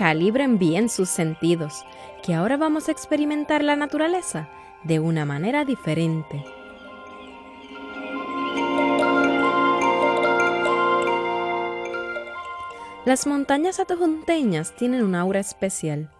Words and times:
Calibren 0.00 0.58
bien 0.58 0.88
sus 0.88 1.10
sentidos, 1.10 1.84
que 2.22 2.32
ahora 2.32 2.56
vamos 2.56 2.88
a 2.88 2.90
experimentar 2.90 3.62
la 3.62 3.76
naturaleza 3.76 4.48
de 4.82 4.98
una 4.98 5.26
manera 5.26 5.66
diferente. 5.66 6.42
Las 13.04 13.26
montañas 13.26 13.78
adjunteñas 13.78 14.74
tienen 14.74 15.02
un 15.02 15.14
aura 15.14 15.40
especial. 15.40 16.10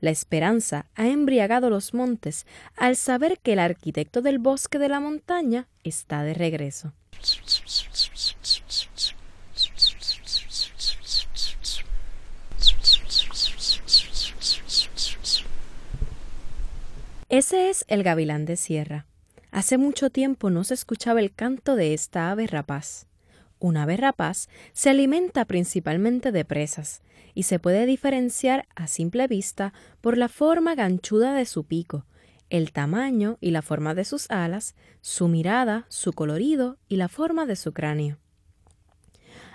La 0.00 0.10
esperanza 0.10 0.84
ha 0.94 1.08
embriagado 1.08 1.70
los 1.70 1.94
montes 1.94 2.44
al 2.76 2.94
saber 2.94 3.38
que 3.38 3.54
el 3.54 3.60
arquitecto 3.60 4.20
del 4.20 4.38
bosque 4.38 4.78
de 4.78 4.90
la 4.90 5.00
montaña 5.00 5.66
está 5.82 6.24
de 6.24 6.34
regreso. 6.34 6.92
Ese 17.30 17.70
es 17.70 17.84
el 17.86 18.02
gavilán 18.02 18.44
de 18.44 18.56
sierra. 18.56 19.06
Hace 19.52 19.78
mucho 19.78 20.10
tiempo 20.10 20.50
no 20.50 20.64
se 20.64 20.74
escuchaba 20.74 21.20
el 21.20 21.32
canto 21.32 21.76
de 21.76 21.94
esta 21.94 22.32
ave 22.32 22.48
rapaz. 22.48 23.06
Un 23.60 23.76
ave 23.76 23.96
rapaz 23.96 24.48
se 24.72 24.90
alimenta 24.90 25.44
principalmente 25.44 26.32
de 26.32 26.44
presas 26.44 27.02
y 27.32 27.44
se 27.44 27.60
puede 27.60 27.86
diferenciar 27.86 28.66
a 28.74 28.88
simple 28.88 29.28
vista 29.28 29.72
por 30.00 30.18
la 30.18 30.28
forma 30.28 30.74
ganchuda 30.74 31.32
de 31.32 31.46
su 31.46 31.62
pico, 31.62 32.04
el 32.48 32.72
tamaño 32.72 33.38
y 33.40 33.52
la 33.52 33.62
forma 33.62 33.94
de 33.94 34.04
sus 34.04 34.28
alas, 34.28 34.74
su 35.00 35.28
mirada, 35.28 35.86
su 35.88 36.12
colorido 36.12 36.78
y 36.88 36.96
la 36.96 37.06
forma 37.06 37.46
de 37.46 37.54
su 37.54 37.72
cráneo. 37.72 38.18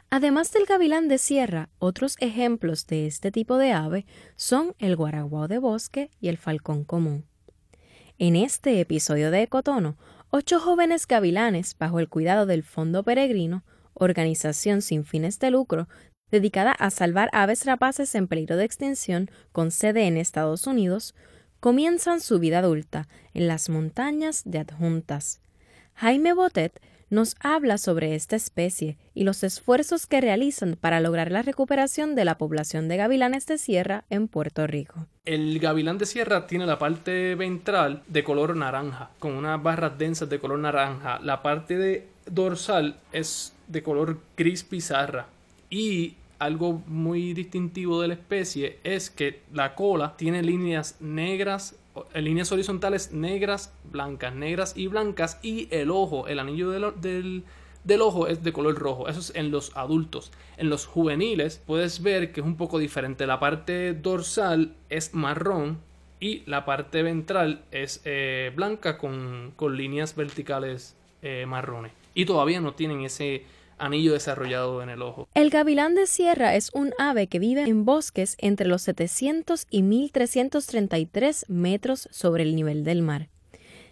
Además 0.10 0.54
del 0.54 0.66
gavilán 0.66 1.10
de 1.10 1.17
sierra, 1.17 1.67
otros 1.80 2.16
ejemplos 2.22 2.88
de 2.88 3.06
este 3.06 3.34
tipo 3.34 3.58
de 3.58 3.73
ave 3.73 4.06
son 4.38 4.76
el 4.80 4.95
guaraguao 4.95 5.50
de 5.50 5.58
bosque 5.58 6.10
y 6.22 6.30
el 6.30 6.38
falcón 6.38 6.86
común. 6.86 7.26
En 8.17 8.38
este 8.38 8.80
episodio 8.80 9.30
de 9.30 9.41
Ecotono, 9.41 9.97
ocho 10.30 10.61
jóvenes 10.61 11.05
gavilanes, 11.05 11.75
bajo 11.77 11.99
el 11.99 12.08
cuidado 12.08 12.45
del 12.45 12.63
Fondo 12.63 13.03
Peregrino, 13.03 13.66
organización 13.94 14.81
sin 14.81 15.03
fines 15.03 15.38
de 15.39 15.52
lucro, 15.52 15.89
dedicada 16.31 16.71
a 16.71 16.92
salvar 16.92 17.30
aves 17.33 17.65
rapaces 17.65 18.15
en 18.15 18.30
peligro 18.30 18.55
de 18.55 18.64
extinción 18.64 19.30
con 19.52 19.70
sede 19.70 20.08
en 20.08 20.15
Estados 20.15 20.65
Unidos, 20.65 21.14
comienzan 21.59 22.21
su 22.21 22.39
vida 22.39 22.59
adulta 22.59 23.09
en 23.33 23.49
las 23.49 23.67
montañas 23.67 24.43
de 24.45 24.59
adjuntas. 24.59 25.42
Jaime 25.93 26.31
Botet 26.31 26.80
nos 27.15 27.36
habla 27.39 27.80
sobre 27.80 28.14
esta 28.14 28.36
especie 28.36 28.98
y 29.15 29.23
los 29.23 29.43
esfuerzos 29.43 30.05
que 30.05 30.21
realizan 30.21 30.77
para 30.80 30.99
lograr 30.99 31.31
la 31.31 31.42
recuperación 31.42 32.14
de 32.14 32.26
la 32.26 32.37
población 32.37 32.87
de 32.87 32.98
gavilanes 32.98 33.48
de 33.48 33.58
sierra 33.58 34.03
en 34.09 34.27
Puerto 34.27 34.67
Rico. 34.67 35.08
El 35.23 35.58
gavilán 35.59 35.98
de 35.98 36.05
sierra 36.05 36.45
tiene 36.45 36.67
la 36.67 36.77
parte 36.77 37.33
ventral 37.36 38.04
de 38.08 38.23
color 38.23 38.55
naranja, 38.55 39.09
con 39.17 39.31
unas 39.31 39.64
barras 39.64 39.98
densas 39.98 40.30
de 40.30 40.39
color 40.39 40.59
naranja. 40.59 41.20
La 41.23 41.42
parte 41.42 42.05
dorsal 42.25 42.99
es 43.11 43.54
de 43.67 43.81
color 43.81 44.20
gris 44.37 44.64
pizarra. 44.64 45.27
Y 45.70 46.15
algo 46.37 46.83
muy 46.86 47.33
distintivo 47.33 48.02
de 48.02 48.09
la 48.09 48.14
especie 48.15 48.80
es 48.83 49.09
que 49.09 49.42
la 49.54 49.73
cola 49.73 50.15
tiene 50.17 50.43
líneas 50.43 50.98
negras 50.99 51.75
líneas 52.14 52.52
horizontales 52.52 53.11
negras, 53.11 53.73
blancas, 53.83 54.33
negras 54.33 54.73
y 54.76 54.88
blancas 54.88 55.39
y 55.42 55.67
el 55.72 55.92
ojo, 55.92 56.28
el 56.28 56.39
anillo 56.39 56.70
del, 56.72 57.44
del, 57.83 58.02
ojo 58.02 58.28
es 58.28 58.44
de 58.44 58.54
color 58.54 58.76
rojo. 58.76 59.08
Eso 59.08 59.20
es 59.20 59.33
en 59.36 59.52
los 59.52 59.76
adultos. 59.76 60.32
En 60.58 60.70
los 60.70 60.86
juveniles 60.86 61.61
puedes 61.66 62.02
ver 62.02 62.32
que 62.32 62.42
es 62.42 62.45
un 62.45 62.58
poco 62.58 62.80
diferente. 62.80 63.28
La 63.28 63.39
parte 63.39 63.94
dorsal 63.94 64.73
es 64.89 65.14
marrón 65.14 65.80
y 66.20 66.44
la 66.45 66.66
parte 66.66 67.04
ventral 67.04 67.64
es 67.72 68.02
eh, 68.05 68.52
blanca 68.55 68.98
con, 68.98 69.54
con, 69.55 69.78
líneas 69.78 70.16
verticales 70.16 70.95
eh, 71.22 71.45
marrones. 71.48 71.92
Y 72.14 72.26
todavía 72.26 72.61
no 72.61 72.73
tienen 72.73 73.02
ese 73.02 73.44
anillo 73.77 74.13
desarrollado 74.13 74.81
en 74.81 74.89
el 74.89 75.02
ojo. 75.02 75.27
El 75.33 75.49
gavilán 75.49 75.95
de 75.95 76.08
sierra 76.08 76.55
es 76.55 76.71
un 76.73 76.93
ave 76.97 77.27
que 77.27 77.39
vive 77.39 77.63
en 77.63 77.86
bosques 77.86 78.36
entre 78.39 78.67
los 78.67 78.81
700 78.83 79.67
y 79.69 79.81
1333 79.83 81.45
metros 81.49 82.08
sobre 82.11 82.43
el 82.43 82.55
nivel 82.55 82.83
del 82.83 83.02
mar. 83.02 83.30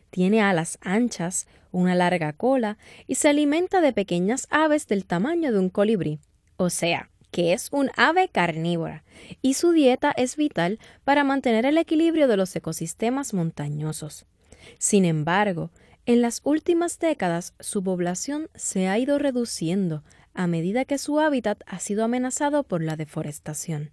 Tiene 0.09 0.41
alas 0.41 0.77
anchas, 0.81 1.47
una 1.71 1.95
larga 1.95 2.33
cola 2.33 2.77
y 3.07 3.15
se 3.15 3.29
alimenta 3.29 3.81
de 3.81 3.93
pequeñas 3.93 4.47
aves 4.49 4.87
del 4.87 5.05
tamaño 5.05 5.51
de 5.51 5.59
un 5.59 5.69
colibrí, 5.69 6.19
o 6.57 6.69
sea, 6.69 7.09
que 7.31 7.51
es 7.51 7.69
un 7.71 7.89
ave 7.97 8.29
carnívora, 8.29 9.03
y 9.41 9.55
su 9.55 9.71
dieta 9.71 10.13
es 10.15 10.37
vital 10.37 10.79
para 11.03 11.23
mantener 11.23 11.65
el 11.65 11.79
equilibrio 11.79 12.27
de 12.27 12.37
los 12.37 12.55
ecosistemas 12.55 13.33
montañosos. 13.33 14.27
Sin 14.77 15.03
embargo, 15.03 15.71
en 16.05 16.21
las 16.21 16.41
últimas 16.43 16.99
décadas 16.99 17.53
su 17.59 17.83
población 17.83 18.49
se 18.55 18.87
ha 18.87 18.97
ido 18.97 19.19
reduciendo 19.19 20.03
a 20.33 20.47
medida 20.47 20.85
que 20.85 20.97
su 20.97 21.19
hábitat 21.19 21.61
ha 21.65 21.79
sido 21.79 22.03
amenazado 22.03 22.63
por 22.63 22.83
la 22.83 22.95
deforestación. 22.95 23.91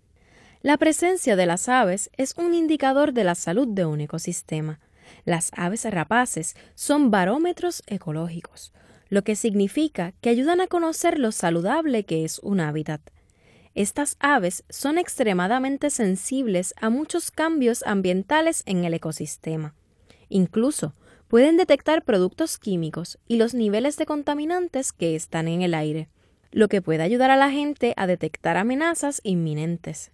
La 0.62 0.76
presencia 0.76 1.36
de 1.36 1.46
las 1.46 1.68
aves 1.68 2.10
es 2.16 2.34
un 2.36 2.54
indicador 2.54 3.12
de 3.12 3.24
la 3.24 3.34
salud 3.34 3.68
de 3.68 3.86
un 3.86 4.00
ecosistema. 4.00 4.80
Las 5.24 5.50
aves 5.54 5.84
rapaces 5.84 6.56
son 6.74 7.10
barómetros 7.10 7.82
ecológicos, 7.86 8.72
lo 9.08 9.22
que 9.22 9.36
significa 9.36 10.12
que 10.20 10.30
ayudan 10.30 10.60
a 10.60 10.66
conocer 10.66 11.18
lo 11.18 11.32
saludable 11.32 12.04
que 12.04 12.24
es 12.24 12.40
un 12.40 12.60
hábitat. 12.60 13.00
Estas 13.74 14.16
aves 14.18 14.64
son 14.68 14.98
extremadamente 14.98 15.90
sensibles 15.90 16.74
a 16.80 16.90
muchos 16.90 17.30
cambios 17.30 17.82
ambientales 17.84 18.62
en 18.66 18.84
el 18.84 18.94
ecosistema. 18.94 19.74
Incluso 20.28 20.94
pueden 21.30 21.56
detectar 21.56 22.04
productos 22.04 22.58
químicos 22.58 23.16
y 23.28 23.36
los 23.36 23.54
niveles 23.54 23.96
de 23.96 24.04
contaminantes 24.04 24.92
que 24.92 25.14
están 25.14 25.46
en 25.46 25.62
el 25.62 25.74
aire, 25.74 26.08
lo 26.50 26.66
que 26.66 26.82
puede 26.82 27.04
ayudar 27.04 27.30
a 27.30 27.36
la 27.36 27.52
gente 27.52 27.94
a 27.96 28.08
detectar 28.08 28.56
amenazas 28.56 29.20
inminentes. 29.22 30.10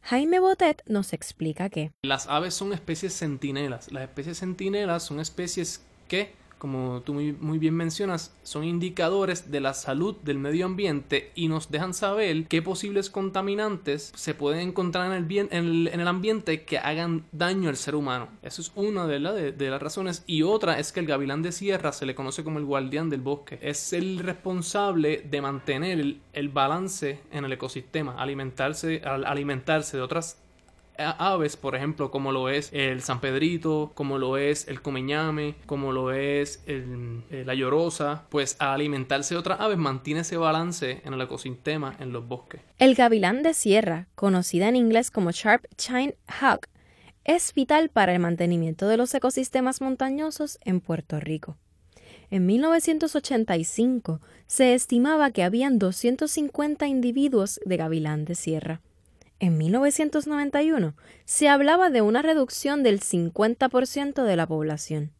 Jaime 0.00 0.40
Botet 0.40 0.82
nos 0.86 1.12
explica 1.12 1.68
que 1.68 1.92
las 2.02 2.28
aves 2.28 2.54
son 2.54 2.72
especies 2.72 3.12
centinelas. 3.12 3.92
Las 3.92 4.04
especies 4.04 4.38
centinelas 4.38 5.02
son 5.02 5.20
especies 5.20 5.82
que 6.08 6.32
como 6.64 7.02
tú 7.02 7.12
muy, 7.12 7.58
bien 7.58 7.74
mencionas, 7.74 8.34
son 8.42 8.64
indicadores 8.64 9.50
de 9.50 9.60
la 9.60 9.74
salud 9.74 10.16
del 10.22 10.38
medio 10.38 10.64
ambiente 10.64 11.30
y 11.34 11.48
nos 11.48 11.70
dejan 11.70 11.92
saber 11.92 12.46
qué 12.46 12.62
posibles 12.62 13.10
contaminantes 13.10 14.14
se 14.16 14.32
pueden 14.32 14.68
encontrar 14.68 15.12
en 15.12 15.12
el, 15.52 15.88
en 15.88 16.00
el, 16.00 16.08
ambiente 16.08 16.64
que 16.64 16.78
hagan 16.78 17.26
daño 17.32 17.68
al 17.68 17.76
ser 17.76 17.94
humano. 17.94 18.30
Eso 18.40 18.62
es 18.62 18.72
una 18.76 19.06
de, 19.06 19.52
de, 19.52 19.70
las 19.70 19.82
razones. 19.82 20.24
Y 20.26 20.40
otra 20.40 20.78
es 20.78 20.90
que 20.90 21.00
el 21.00 21.06
gavilán 21.06 21.42
de 21.42 21.52
sierra 21.52 21.92
se 21.92 22.06
le 22.06 22.14
conoce 22.14 22.44
como 22.44 22.58
el 22.58 22.64
guardián 22.64 23.10
del 23.10 23.20
bosque. 23.20 23.58
Es 23.60 23.92
el 23.92 24.18
responsable 24.20 25.18
de 25.18 25.42
mantener 25.42 26.00
el, 26.00 26.22
el 26.32 26.48
balance 26.48 27.20
en 27.30 27.44
el 27.44 27.52
ecosistema, 27.52 28.14
alimentarse, 28.16 29.02
alimentarse 29.04 29.98
de 29.98 30.02
otras 30.02 30.38
aves, 30.98 31.56
por 31.56 31.74
ejemplo, 31.74 32.10
como 32.10 32.32
lo 32.32 32.48
es 32.48 32.72
el 32.72 33.02
San 33.02 33.20
Pedrito, 33.20 33.92
como 33.94 34.18
lo 34.18 34.36
es 34.36 34.68
el 34.68 34.82
comeñame, 34.82 35.56
como 35.66 35.92
lo 35.92 36.12
es 36.12 36.62
el, 36.66 37.22
la 37.30 37.54
llorosa, 37.54 38.24
pues 38.30 38.56
al 38.58 38.74
alimentarse 38.74 39.34
de 39.34 39.40
otras 39.40 39.60
aves 39.60 39.78
mantiene 39.78 40.20
ese 40.20 40.36
balance 40.36 41.02
en 41.04 41.14
el 41.14 41.20
ecosistema 41.20 41.96
en 41.98 42.12
los 42.12 42.26
bosques. 42.26 42.60
El 42.78 42.94
gavilán 42.94 43.42
de 43.42 43.54
sierra, 43.54 44.08
conocida 44.14 44.68
en 44.68 44.76
inglés 44.76 45.10
como 45.10 45.30
Sharp 45.30 45.64
Chine 45.76 46.16
Hawk, 46.26 46.68
es 47.24 47.54
vital 47.54 47.88
para 47.88 48.12
el 48.12 48.20
mantenimiento 48.20 48.86
de 48.86 48.96
los 48.96 49.14
ecosistemas 49.14 49.80
montañosos 49.80 50.58
en 50.64 50.80
Puerto 50.80 51.20
Rico. 51.20 51.56
En 52.30 52.46
1985 52.46 54.20
se 54.46 54.74
estimaba 54.74 55.30
que 55.30 55.42
habían 55.42 55.78
250 55.78 56.86
individuos 56.86 57.60
de 57.64 57.76
gavilán 57.76 58.24
de 58.24 58.34
sierra. 58.34 58.80
En 59.40 59.58
1991 59.58 60.94
se 61.24 61.48
hablaba 61.48 61.90
de 61.90 62.02
una 62.02 62.22
reducción 62.22 62.82
del 62.82 63.00
50% 63.00 64.24
de 64.24 64.36
la 64.36 64.46
población. 64.46 65.12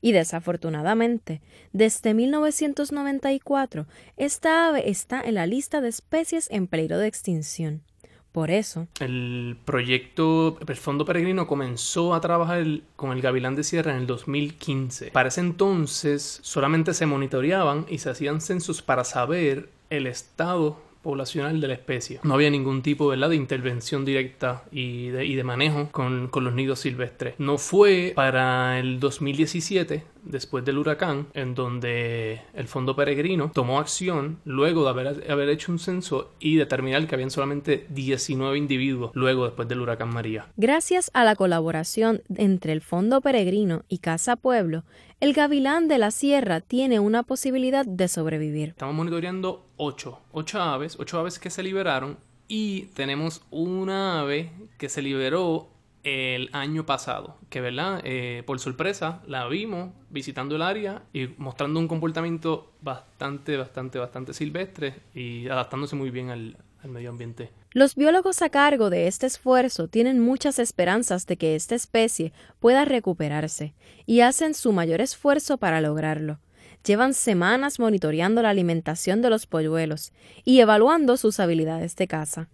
Y 0.00 0.12
desafortunadamente, 0.12 1.40
desde 1.72 2.14
1994, 2.14 3.86
esta 4.16 4.68
ave 4.68 4.88
está 4.90 5.20
en 5.20 5.34
la 5.34 5.46
lista 5.46 5.80
de 5.80 5.88
especies 5.88 6.48
en 6.50 6.66
peligro 6.66 6.98
de 6.98 7.08
extinción. 7.08 7.82
Por 8.30 8.50
eso. 8.50 8.86
El 9.00 9.56
proyecto, 9.64 10.58
el 10.68 10.76
Fondo 10.76 11.06
Peregrino 11.06 11.46
comenzó 11.46 12.14
a 12.14 12.20
trabajar 12.20 12.66
con 12.94 13.12
el 13.12 13.22
Gavilán 13.22 13.56
de 13.56 13.64
Sierra 13.64 13.92
en 13.92 14.02
el 14.02 14.06
2015. 14.06 15.10
Para 15.10 15.30
ese 15.30 15.40
entonces 15.40 16.38
solamente 16.42 16.92
se 16.92 17.06
monitoreaban 17.06 17.86
y 17.88 17.96
se 17.96 18.10
hacían 18.10 18.42
censos 18.42 18.82
para 18.82 19.04
saber 19.04 19.70
el 19.88 20.06
estado 20.06 20.85
poblacional 21.06 21.60
de 21.60 21.68
la 21.68 21.74
especie. 21.74 22.18
No 22.24 22.34
había 22.34 22.50
ningún 22.50 22.82
tipo 22.82 23.12
de 23.12 23.36
intervención 23.36 24.04
directa 24.04 24.64
y 24.72 25.08
de, 25.10 25.44
manejo 25.44 25.88
con, 25.92 26.26
con, 26.26 26.42
los 26.42 26.52
nidos 26.52 26.80
silvestres. 26.80 27.36
No 27.38 27.58
fue 27.58 28.12
para 28.16 28.80
el 28.80 28.98
2017 28.98 30.02
después 30.26 30.64
del 30.64 30.78
huracán, 30.78 31.28
en 31.34 31.54
donde 31.54 32.42
el 32.54 32.68
Fondo 32.68 32.94
Peregrino 32.94 33.50
tomó 33.54 33.78
acción 33.78 34.38
luego 34.44 34.84
de 34.84 34.90
haber, 34.90 35.30
haber, 35.30 35.48
hecho 35.48 35.72
un 35.72 35.78
censo 35.78 36.32
y 36.40 36.56
determinar 36.56 37.06
que 37.06 37.14
habían 37.14 37.30
solamente 37.30 37.86
19 37.90 38.58
individuos 38.58 39.10
luego 39.14 39.44
después 39.44 39.68
del 39.68 39.80
huracán 39.80 40.12
María. 40.12 40.46
Gracias 40.56 41.10
a 41.14 41.24
la 41.24 41.36
colaboración 41.36 42.22
entre 42.34 42.72
el 42.72 42.80
Fondo 42.80 43.20
Peregrino 43.20 43.84
y 43.88 43.98
Casa 43.98 44.36
Pueblo, 44.36 44.84
el 45.20 45.32
gavilán 45.32 45.88
de 45.88 45.98
la 45.98 46.10
sierra 46.10 46.60
tiene 46.60 47.00
una 47.00 47.22
posibilidad 47.22 47.86
de 47.86 48.08
sobrevivir. 48.08 48.70
Estamos 48.70 48.94
monitoreando 48.94 49.66
8, 49.76 50.20
8 50.32 50.60
aves, 50.60 50.96
8 50.98 51.18
aves 51.20 51.38
que 51.38 51.50
se 51.50 51.62
liberaron 51.62 52.18
y 52.48 52.82
tenemos 52.94 53.42
una 53.50 54.20
ave 54.20 54.52
que 54.78 54.88
se 54.88 55.02
liberó 55.02 55.68
el 56.06 56.50
año 56.52 56.86
pasado, 56.86 57.36
que 57.50 57.60
verdad, 57.60 58.00
eh, 58.04 58.44
por 58.46 58.60
sorpresa 58.60 59.22
la 59.26 59.48
vimos 59.48 59.90
visitando 60.08 60.54
el 60.54 60.62
área 60.62 61.02
y 61.12 61.26
mostrando 61.36 61.80
un 61.80 61.88
comportamiento 61.88 62.72
bastante, 62.80 63.56
bastante, 63.56 63.98
bastante 63.98 64.32
silvestre 64.32 65.02
y 65.14 65.48
adaptándose 65.48 65.96
muy 65.96 66.10
bien 66.10 66.30
al, 66.30 66.58
al 66.84 66.90
medio 66.90 67.10
ambiente. 67.10 67.50
Los 67.72 67.96
biólogos 67.96 68.40
a 68.40 68.50
cargo 68.50 68.88
de 68.88 69.08
este 69.08 69.26
esfuerzo 69.26 69.88
tienen 69.88 70.20
muchas 70.20 70.60
esperanzas 70.60 71.26
de 71.26 71.36
que 71.36 71.56
esta 71.56 71.74
especie 71.74 72.32
pueda 72.60 72.84
recuperarse 72.84 73.74
y 74.06 74.20
hacen 74.20 74.54
su 74.54 74.72
mayor 74.72 75.00
esfuerzo 75.00 75.58
para 75.58 75.80
lograrlo. 75.80 76.38
Llevan 76.84 77.14
semanas 77.14 77.80
monitoreando 77.80 78.42
la 78.42 78.50
alimentación 78.50 79.20
de 79.22 79.30
los 79.30 79.48
polluelos 79.48 80.12
y 80.44 80.60
evaluando 80.60 81.16
sus 81.16 81.40
habilidades 81.40 81.96
de 81.96 82.06
caza. 82.06 82.48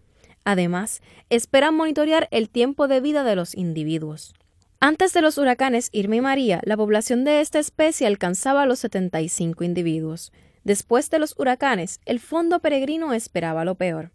Además, 0.44 1.02
esperan 1.30 1.74
monitorear 1.74 2.28
el 2.30 2.48
tiempo 2.48 2.88
de 2.88 3.00
vida 3.00 3.24
de 3.24 3.36
los 3.36 3.54
individuos. 3.54 4.34
Antes 4.80 5.12
de 5.12 5.22
los 5.22 5.38
huracanes 5.38 5.90
Irma 5.92 6.16
y 6.16 6.20
María, 6.20 6.60
la 6.64 6.76
población 6.76 7.22
de 7.22 7.40
esta 7.40 7.60
especie 7.60 8.06
alcanzaba 8.06 8.66
los 8.66 8.80
75 8.80 9.62
individuos. 9.62 10.32
Después 10.64 11.08
de 11.10 11.20
los 11.20 11.38
huracanes, 11.38 12.00
el 12.04 12.18
fondo 12.18 12.58
peregrino 12.58 13.12
esperaba 13.12 13.64
lo 13.64 13.76
peor. 13.76 14.10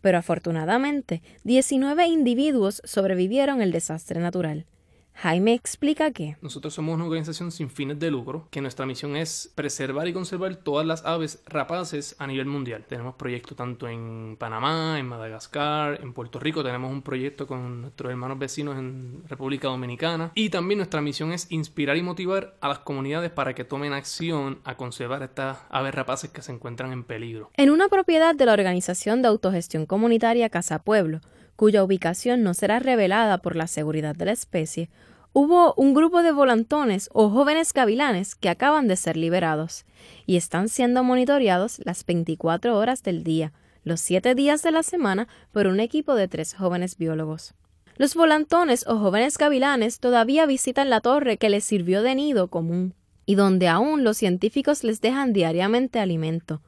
Pero 0.00 0.18
afortunadamente, 0.18 1.22
19 1.44 2.06
individuos 2.06 2.82
sobrevivieron 2.84 3.62
el 3.62 3.72
desastre 3.72 4.20
natural. 4.20 4.66
Jaime 5.14 5.54
explica 5.54 6.10
que 6.10 6.36
nosotros 6.40 6.74
somos 6.74 6.94
una 6.94 7.04
organización 7.04 7.52
sin 7.52 7.70
fines 7.70 7.98
de 7.98 8.10
lucro, 8.10 8.48
que 8.50 8.60
nuestra 8.60 8.86
misión 8.86 9.16
es 9.16 9.52
preservar 9.54 10.08
y 10.08 10.12
conservar 10.12 10.56
todas 10.56 10.86
las 10.86 11.04
aves 11.04 11.42
rapaces 11.46 12.16
a 12.18 12.26
nivel 12.26 12.46
mundial. 12.46 12.84
Tenemos 12.88 13.14
proyectos 13.14 13.56
tanto 13.56 13.88
en 13.88 14.36
Panamá, 14.38 14.98
en 14.98 15.06
Madagascar, 15.06 16.00
en 16.02 16.12
Puerto 16.12 16.40
Rico, 16.40 16.64
tenemos 16.64 16.90
un 16.90 17.02
proyecto 17.02 17.46
con 17.46 17.82
nuestros 17.82 18.10
hermanos 18.10 18.38
vecinos 18.38 18.78
en 18.78 19.22
República 19.28 19.68
Dominicana 19.68 20.32
y 20.34 20.50
también 20.50 20.78
nuestra 20.78 21.00
misión 21.00 21.32
es 21.32 21.50
inspirar 21.50 21.96
y 21.96 22.02
motivar 22.02 22.56
a 22.60 22.68
las 22.68 22.80
comunidades 22.80 23.30
para 23.30 23.54
que 23.54 23.64
tomen 23.64 23.92
acción 23.92 24.60
a 24.64 24.76
conservar 24.76 25.22
estas 25.22 25.58
aves 25.70 25.94
rapaces 25.94 26.30
que 26.30 26.42
se 26.42 26.52
encuentran 26.52 26.92
en 26.92 27.04
peligro. 27.04 27.50
En 27.56 27.70
una 27.70 27.88
propiedad 27.88 28.34
de 28.34 28.46
la 28.46 28.52
organización 28.52 29.22
de 29.22 29.28
autogestión 29.28 29.86
comunitaria 29.86 30.50
Casa 30.50 30.80
Pueblo, 30.80 31.20
cuya 31.56 31.84
ubicación 31.84 32.42
no 32.42 32.54
será 32.54 32.78
revelada 32.78 33.38
por 33.38 33.56
la 33.56 33.66
seguridad 33.66 34.14
de 34.14 34.26
la 34.26 34.32
especie, 34.32 34.90
hubo 35.32 35.74
un 35.74 35.94
grupo 35.94 36.22
de 36.22 36.32
volantones 36.32 37.08
o 37.12 37.30
jóvenes 37.30 37.72
gavilanes 37.72 38.34
que 38.34 38.48
acaban 38.48 38.88
de 38.88 38.96
ser 38.96 39.16
liberados 39.16 39.84
y 40.26 40.36
están 40.36 40.68
siendo 40.68 41.04
monitoreados 41.04 41.80
las 41.84 42.04
24 42.04 42.76
horas 42.76 43.02
del 43.02 43.24
día, 43.24 43.52
los 43.84 44.00
7 44.00 44.34
días 44.34 44.62
de 44.62 44.72
la 44.72 44.82
semana, 44.82 45.28
por 45.52 45.66
un 45.66 45.80
equipo 45.80 46.14
de 46.14 46.28
tres 46.28 46.54
jóvenes 46.54 46.96
biólogos. 46.96 47.54
Los 47.96 48.14
volantones 48.14 48.86
o 48.86 48.98
jóvenes 48.98 49.36
gavilanes 49.38 50.00
todavía 50.00 50.46
visitan 50.46 50.90
la 50.90 51.00
torre 51.00 51.36
que 51.36 51.50
les 51.50 51.64
sirvió 51.64 52.02
de 52.02 52.14
nido 52.14 52.48
común 52.48 52.94
y 53.26 53.34
donde 53.34 53.68
aún 53.68 54.02
los 54.04 54.16
científicos 54.16 54.82
les 54.82 55.00
dejan 55.00 55.32
diariamente 55.32 56.00
alimento. 56.00 56.60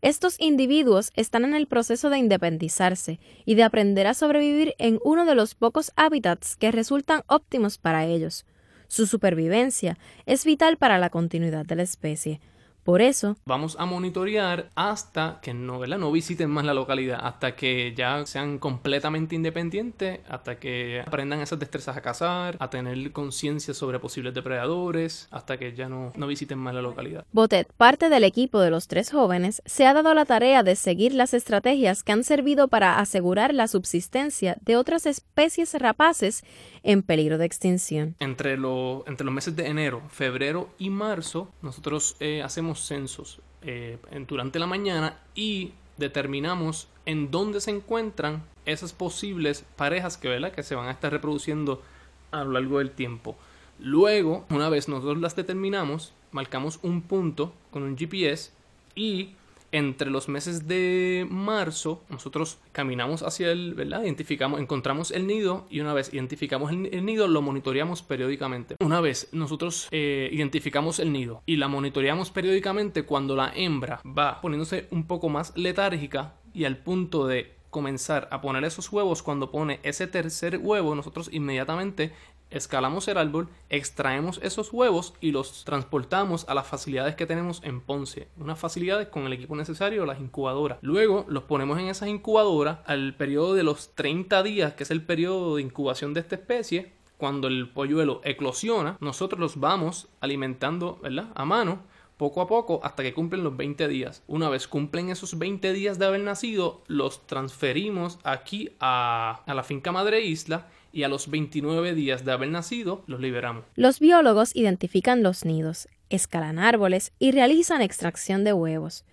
Estos 0.00 0.36
individuos 0.38 1.10
están 1.16 1.44
en 1.44 1.54
el 1.54 1.66
proceso 1.66 2.08
de 2.08 2.18
independizarse 2.18 3.18
y 3.44 3.56
de 3.56 3.64
aprender 3.64 4.06
a 4.06 4.14
sobrevivir 4.14 4.74
en 4.78 5.00
uno 5.02 5.24
de 5.24 5.34
los 5.34 5.56
pocos 5.56 5.90
hábitats 5.96 6.56
que 6.56 6.70
resultan 6.70 7.22
óptimos 7.26 7.78
para 7.78 8.06
ellos. 8.06 8.46
Su 8.86 9.06
supervivencia 9.06 9.98
es 10.24 10.44
vital 10.44 10.76
para 10.76 10.98
la 10.98 11.10
continuidad 11.10 11.66
de 11.66 11.74
la 11.74 11.82
especie, 11.82 12.40
por 12.88 13.02
eso, 13.02 13.36
vamos 13.44 13.76
a 13.78 13.84
monitorear 13.84 14.70
hasta 14.74 15.40
que 15.42 15.52
no, 15.52 15.86
no 15.86 16.10
visiten 16.10 16.48
más 16.48 16.64
la 16.64 16.72
localidad, 16.72 17.20
hasta 17.22 17.54
que 17.54 17.92
ya 17.94 18.24
sean 18.24 18.58
completamente 18.58 19.34
independientes, 19.34 20.20
hasta 20.26 20.58
que 20.58 21.02
aprendan 21.06 21.42
esas 21.42 21.58
destrezas 21.58 21.98
a 21.98 22.00
cazar, 22.00 22.56
a 22.58 22.70
tener 22.70 23.12
conciencia 23.12 23.74
sobre 23.74 23.98
posibles 23.98 24.32
depredadores, 24.32 25.28
hasta 25.30 25.58
que 25.58 25.74
ya 25.74 25.90
no, 25.90 26.12
no 26.16 26.26
visiten 26.26 26.58
más 26.58 26.74
la 26.74 26.80
localidad. 26.80 27.26
Botet, 27.30 27.70
parte 27.74 28.08
del 28.08 28.24
equipo 28.24 28.58
de 28.58 28.70
los 28.70 28.88
tres 28.88 29.10
jóvenes, 29.10 29.60
se 29.66 29.84
ha 29.84 29.92
dado 29.92 30.14
la 30.14 30.24
tarea 30.24 30.62
de 30.62 30.74
seguir 30.74 31.12
las 31.12 31.34
estrategias 31.34 32.02
que 32.02 32.12
han 32.12 32.24
servido 32.24 32.68
para 32.68 33.00
asegurar 33.00 33.52
la 33.52 33.68
subsistencia 33.68 34.56
de 34.62 34.76
otras 34.78 35.04
especies 35.04 35.74
rapaces 35.74 36.42
en 36.82 37.02
peligro 37.02 37.36
de 37.36 37.44
extinción. 37.44 38.16
Entre, 38.18 38.54
entre 38.54 39.24
los 39.26 39.34
meses 39.34 39.54
de 39.54 39.66
enero, 39.66 40.00
febrero 40.08 40.70
y 40.78 40.88
marzo, 40.88 41.52
nosotros 41.60 42.16
eh, 42.20 42.42
hacemos 42.42 42.77
censos 42.80 43.40
eh, 43.62 43.98
durante 44.26 44.58
la 44.58 44.66
mañana 44.66 45.18
y 45.34 45.72
determinamos 45.96 46.88
en 47.06 47.30
dónde 47.30 47.60
se 47.60 47.70
encuentran 47.70 48.42
esas 48.66 48.92
posibles 48.92 49.64
parejas 49.76 50.16
que, 50.16 50.28
¿verdad? 50.28 50.52
que 50.52 50.62
se 50.62 50.74
van 50.74 50.88
a 50.88 50.92
estar 50.92 51.12
reproduciendo 51.12 51.82
a 52.30 52.44
lo 52.44 52.52
largo 52.52 52.78
del 52.78 52.90
tiempo. 52.90 53.36
Luego, 53.78 54.44
una 54.50 54.68
vez 54.68 54.88
nosotros 54.88 55.18
las 55.18 55.36
determinamos, 55.36 56.12
marcamos 56.32 56.78
un 56.82 57.02
punto 57.02 57.52
con 57.70 57.82
un 57.82 57.96
GPS 57.96 58.52
y 58.94 59.30
entre 59.72 60.10
los 60.10 60.28
meses 60.28 60.66
de 60.66 61.26
marzo, 61.30 62.02
nosotros 62.08 62.58
caminamos 62.72 63.22
hacia 63.22 63.52
el, 63.52 63.74
¿verdad? 63.74 64.02
Identificamos, 64.02 64.60
encontramos 64.60 65.10
el 65.10 65.26
nido 65.26 65.66
y 65.70 65.80
una 65.80 65.94
vez 65.94 66.12
identificamos 66.12 66.72
el, 66.72 67.04
nido, 67.04 67.28
lo 67.28 67.42
monitoreamos 67.42 68.02
periódicamente. 68.02 68.76
Una 68.80 69.00
vez 69.00 69.28
nosotros 69.32 69.88
eh, 69.90 70.28
identificamos 70.32 70.98
el 70.98 71.12
nido 71.12 71.42
y 71.46 71.56
la 71.56 71.68
monitoreamos 71.68 72.30
periódicamente 72.30 73.04
cuando 73.04 73.36
la 73.36 73.52
hembra 73.54 74.00
va 74.04 74.40
poniéndose 74.40 74.88
un 74.90 75.06
poco 75.06 75.28
más 75.28 75.56
letárgica 75.56 76.34
y 76.54 76.64
al 76.64 76.78
punto 76.78 77.26
de 77.26 77.58
comenzar 77.70 78.28
a 78.30 78.40
poner 78.40 78.64
esos 78.64 78.90
huevos, 78.90 79.22
cuando 79.22 79.50
pone 79.50 79.80
ese 79.82 80.06
tercer 80.06 80.58
huevo, 80.58 80.94
nosotros 80.94 81.28
inmediatamente 81.32 82.12
escalamos 82.50 83.08
el 83.08 83.18
árbol, 83.18 83.48
extraemos 83.68 84.40
esos 84.42 84.72
huevos 84.72 85.14
y 85.20 85.32
los 85.32 85.64
transportamos 85.64 86.48
a 86.48 86.54
las 86.54 86.66
facilidades 86.66 87.14
que 87.14 87.26
tenemos 87.26 87.60
en 87.64 87.80
Ponce. 87.80 88.28
Unas 88.38 88.58
facilidades 88.58 89.08
con 89.08 89.24
el 89.24 89.32
equipo 89.32 89.56
necesario, 89.56 90.06
las 90.06 90.20
incubadoras. 90.20 90.78
Luego 90.80 91.24
los 91.28 91.44
ponemos 91.44 91.78
en 91.78 91.88
esas 91.88 92.08
incubadoras 92.08 92.78
al 92.86 93.14
periodo 93.14 93.54
de 93.54 93.62
los 93.62 93.94
30 93.94 94.42
días, 94.42 94.74
que 94.74 94.84
es 94.84 94.90
el 94.90 95.02
periodo 95.02 95.56
de 95.56 95.62
incubación 95.62 96.14
de 96.14 96.20
esta 96.20 96.36
especie. 96.36 96.92
Cuando 97.16 97.48
el 97.48 97.68
polluelo 97.68 98.20
eclosiona, 98.24 98.96
nosotros 99.00 99.40
los 99.40 99.58
vamos 99.58 100.08
alimentando 100.20 100.98
¿verdad? 101.02 101.32
a 101.34 101.44
mano 101.44 101.80
poco 102.16 102.40
a 102.40 102.48
poco 102.48 102.80
hasta 102.82 103.02
que 103.02 103.14
cumplen 103.14 103.44
los 103.44 103.56
20 103.56 103.88
días. 103.88 104.22
Una 104.26 104.48
vez 104.48 104.68
cumplen 104.68 105.08
esos 105.08 105.38
20 105.38 105.72
días 105.72 105.98
de 105.98 106.06
haber 106.06 106.20
nacido, 106.20 106.82
los 106.86 107.26
transferimos 107.26 108.18
aquí 108.24 108.70
a, 108.80 109.42
a 109.46 109.54
la 109.54 109.62
finca 109.62 109.92
Madre 109.92 110.22
Isla 110.22 110.66
y 110.92 111.02
a 111.02 111.08
los 111.08 111.30
29 111.30 111.94
días 111.94 112.24
de 112.24 112.32
haber 112.32 112.48
nacido 112.48 113.02
los 113.06 113.20
liberamos. 113.20 113.64
Los 113.74 114.00
biólogos 114.00 114.54
identifican 114.54 115.22
los 115.22 115.44
nidos, 115.44 115.88
escalan 116.10 116.58
árboles 116.58 117.12
y 117.18 117.32
realizan 117.32 117.82
extracción 117.82 118.44
de 118.44 118.52
huevos. 118.52 119.04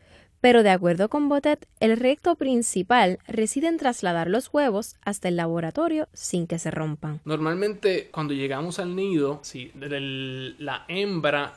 Pero 0.41 0.61
de 0.61 0.69
acuerdo 0.69 1.09
con 1.09 1.27
Botet, 1.27 1.67
el 1.79 1.97
reto 1.97 2.35
principal 2.35 3.17
reside 3.27 3.67
en 3.67 3.77
trasladar 3.77 4.29
los 4.29 4.53
huevos 4.53 4.95
hasta 5.01 5.27
el 5.27 5.37
laboratorio 5.37 6.07
sin 6.13 6.45
que 6.45 6.59
se 6.59 6.69
rompan. 6.69 7.19
Normalmente 7.25 8.09
cuando 8.11 8.33
llegamos 8.33 8.77
al 8.77 8.95
nido, 8.95 9.39
sí, 9.41 9.71
la 9.73 10.85
hembra 10.87 11.55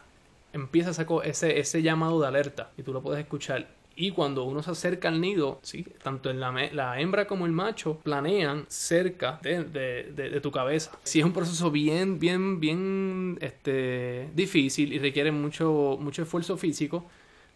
empieza 0.55 0.91
a 0.91 0.95
sacar 0.95 1.19
ese, 1.25 1.59
ese 1.59 1.83
llamado 1.83 2.21
de 2.21 2.29
alerta 2.29 2.71
y 2.79 2.83
tú 2.83 2.93
lo 2.93 3.03
puedes 3.03 3.21
escuchar. 3.21 3.69
Y 4.01 4.13
cuando 4.13 4.45
uno 4.45 4.63
se 4.63 4.71
acerca 4.71 5.09
al 5.09 5.21
nido, 5.21 5.59
¿sí? 5.63 5.85
tanto 6.05 6.31
en 6.31 6.39
la, 6.39 6.53
la 6.73 7.01
hembra 7.01 7.27
como 7.27 7.47
el 7.47 7.53
macho 7.53 7.99
planean 7.99 8.65
cerca 8.69 9.41
de, 9.43 9.65
de, 9.65 10.41
tu 10.41 10.53
cabeza. 10.53 10.93
Si 11.03 11.19
es 11.19 11.25
un 11.25 11.33
proceso 11.33 11.73
bien, 11.73 12.21
bien, 12.21 12.61
bien 12.61 13.39
este, 13.41 14.29
difícil 14.37 14.93
y 14.93 15.01
requiere 15.01 15.33
mucho, 15.33 15.99
mucho 16.01 16.23
esfuerzo 16.23 16.57
físico, 16.57 17.07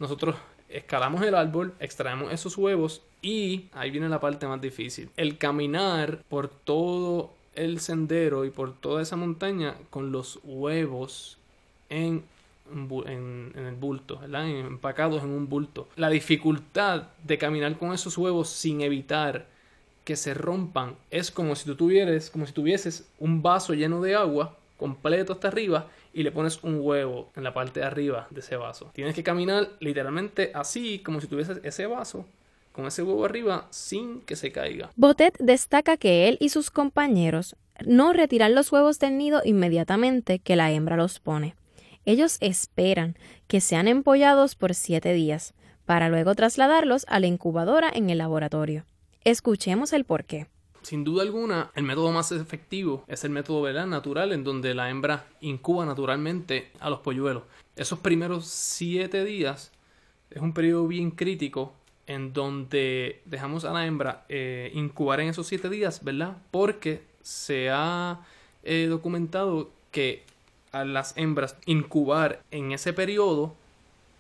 nosotros 0.00 0.34
escalamos 0.68 1.22
el 1.22 1.37
árbol, 1.37 1.75
extraemos 1.78 2.32
esos 2.32 2.58
huevos 2.58 3.02
y 3.22 3.66
ahí 3.72 3.92
viene 3.92 4.08
la 4.08 4.18
parte 4.18 4.49
más 4.49 4.61
difícil. 4.61 5.11
El 5.16 5.38
caminar 5.38 6.25
por 6.28 6.49
todo 6.49 7.30
el 7.54 7.78
sendero 7.78 8.44
y 8.44 8.50
por 8.50 8.75
toda 8.75 9.00
esa 9.00 9.14
montaña 9.14 9.76
con 9.90 10.11
los 10.11 10.40
huevos 10.42 11.38
en 11.88 12.25
en, 13.07 13.52
el 13.55 13.75
bulto, 13.75 14.19
¿verdad? 14.19 14.49
empacados 14.49 15.23
en 15.23 15.31
un 15.31 15.49
bulto. 15.49 15.88
La 15.97 16.11
dificultad 16.11 17.09
de 17.25 17.38
caminar 17.38 17.76
con 17.79 17.93
esos 17.93 18.17
huevos 18.19 18.49
sin 18.49 18.81
evitar 18.81 19.47
que 20.05 20.17
se 20.17 20.35
rompan 20.35 20.97
es 21.11 21.31
como 21.31 21.55
si 21.55 21.67
tú 21.67 21.76
tuvieras, 21.76 22.31
como 22.31 22.47
si 22.47 22.52
tuvieses 22.52 23.09
un 23.19 23.43
vaso 23.43 23.75
lleno 23.75 24.00
de 24.00 24.14
agua 24.14 24.57
completo 24.76 25.33
hasta 25.33 25.49
arriba 25.49 25.88
y 26.12 26.25
le 26.25 26.33
pones 26.33 26.62
un 26.64 26.81
huevo 26.81 27.31
en 27.37 27.45
la 27.45 27.55
parte 27.55 27.81
de 27.81 27.87
arriba 27.87 28.26
de 28.31 28.41
ese 28.41 28.57
vaso. 28.57 28.91
Tienes 28.95 29.14
que 29.14 29.23
caminar 29.23 29.69
literalmente 29.79 30.50
así, 30.55 30.99
como 30.99 31.21
si 31.21 31.29
tuvieses 31.29 31.61
ese 31.62 31.87
vaso 31.87 32.26
con 32.73 32.87
ese 32.87 33.02
huevo 33.02 33.25
arriba 33.25 33.67
sin 33.71 34.23
que 34.23 34.35
se 34.35 34.50
caiga. 34.50 34.91
Botet 34.97 35.37
destaca 35.38 35.97
que 35.97 36.29
él 36.29 36.38
y 36.41 36.49
sus 36.49 36.71
compañeros 36.71 37.55
no 37.87 38.12
retiran 38.12 38.55
los 38.55 38.73
huevos 38.73 38.99
del 38.99 39.19
nido 39.19 39.43
inmediatamente 39.45 40.38
que 40.38 40.57
la 40.57 40.71
hembra 40.73 40.97
los 40.97 41.21
pone. 41.21 41.55
Ellos 42.04 42.38
esperan 42.40 43.16
que 43.47 43.61
sean 43.61 43.88
empollados 43.88 44.54
por 44.54 44.75
siete 44.75 45.12
días, 45.12 45.54
para 45.85 46.09
luego 46.09 46.35
trasladarlos 46.35 47.04
a 47.09 47.21
la 47.21 47.26
incubadora 47.26 47.90
en 47.92 48.11
el 48.11 48.18
laboratorio. 48.18 48.85
Escuchemos 49.25 49.92
el 49.92 50.04
porqué. 50.04 50.49
Sin 50.82 51.04
duda 51.04 51.23
alguna, 51.23 51.71
el 51.76 51.85
método 51.85 52.11
más 52.11 52.32
efectivo 52.32 53.04
es 53.06 53.23
el 53.23 53.30
método 53.30 53.71
natural, 53.87 54.32
en 54.32 54.42
donde 54.42 54.75
la 54.75 54.90
hembra 54.90 55.26
incuba 55.40 55.87
naturalmente 55.87 56.73
a 56.80 56.90
los 56.90 57.00
polluelos. 57.00 57.44
Esos 57.76 58.00
primeros 58.00 58.47
siete 58.47 59.25
días 59.25 59.71
es 60.30 60.42
un 60.42 60.52
periodo 60.52 60.88
bien 60.88 61.12
crítico 61.12 61.73
en 62.06 62.32
donde 62.32 63.23
dejamos 63.26 63.64
a 63.64 63.73
la 63.73 63.87
hembra 63.87 64.25
eh, 64.28 64.73
incubar 64.75 65.21
en 65.21 65.28
esos 65.28 65.47
siete 65.47 65.68
días, 65.68 66.02
¿verdad? 66.02 66.37
Porque 66.50 67.02
se 67.23 67.71
ha 67.71 68.21
eh, 68.64 68.87
documentado 68.88 69.71
que 69.92 70.25
a 70.73 70.85
las 70.85 71.17
hembras 71.17 71.57
incubar 71.67 72.43
en 72.50 72.73
ese 72.73 72.93
periodo, 72.93 73.55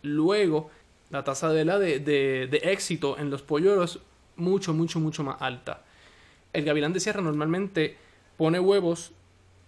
luego 0.02 0.70
la 1.10 1.24
tasa 1.24 1.50
de, 1.50 1.64
la 1.64 1.78
de, 1.78 1.98
de, 2.00 2.60
éxito 2.64 3.18
en 3.18 3.30
los 3.30 3.42
polluelos 3.42 4.00
mucho, 4.36 4.72
mucho, 4.72 5.00
mucho 5.00 5.24
más 5.24 5.40
alta. 5.40 5.82
El 6.52 6.64
gavilán 6.64 6.92
de 6.92 7.00
sierra 7.00 7.22
normalmente 7.22 7.96
pone 8.36 8.60
huevos, 8.60 9.12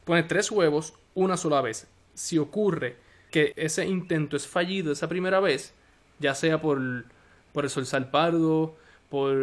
pone 0.05 0.23
tres 0.23 0.51
huevos 0.51 0.95
una 1.15 1.37
sola 1.37 1.61
vez. 1.61 1.87
Si 2.15 2.39
ocurre 2.39 2.97
que 3.31 3.53
ese 3.57 3.87
intento 3.87 4.37
es 4.37 4.47
fallido 4.47 4.93
esa 4.93 5.09
primera 5.09 5.41
vez, 5.41 5.75
ya 6.19 6.35
sea 6.35 6.61
por, 6.61 7.05
por 7.53 7.65
el 7.65 7.71
sol 7.71 7.87
pardo, 8.11 8.77
por, 9.11 9.37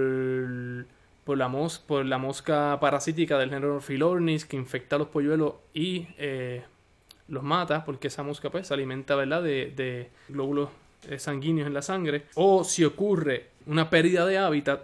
por, 1.23 1.37
la 1.37 1.47
mos, 1.47 1.79
por 1.79 2.05
la 2.05 2.17
mosca 2.17 2.77
parasítica 2.79 3.37
del 3.37 3.49
género 3.49 3.81
Philornis 3.81 4.45
que 4.45 4.57
infecta 4.57 4.95
a 4.95 4.99
los 4.99 5.07
polluelos 5.07 5.55
y 5.73 6.07
eh, 6.17 6.63
los 7.31 7.43
mata 7.43 7.83
porque 7.85 8.09
esa 8.09 8.21
mosca 8.21 8.51
pues 8.51 8.67
se 8.67 8.73
alimenta 8.73 9.15
¿verdad? 9.15 9.41
De, 9.41 10.09
glóbulos 10.27 10.69
eh, 11.09 11.17
sanguíneos 11.17 11.65
en 11.65 11.73
la 11.73 11.81
sangre. 11.81 12.25
O 12.35 12.63
si 12.63 12.83
ocurre 12.83 13.47
una 13.65 13.89
pérdida 13.89 14.25
de 14.25 14.37
hábitat, 14.37 14.83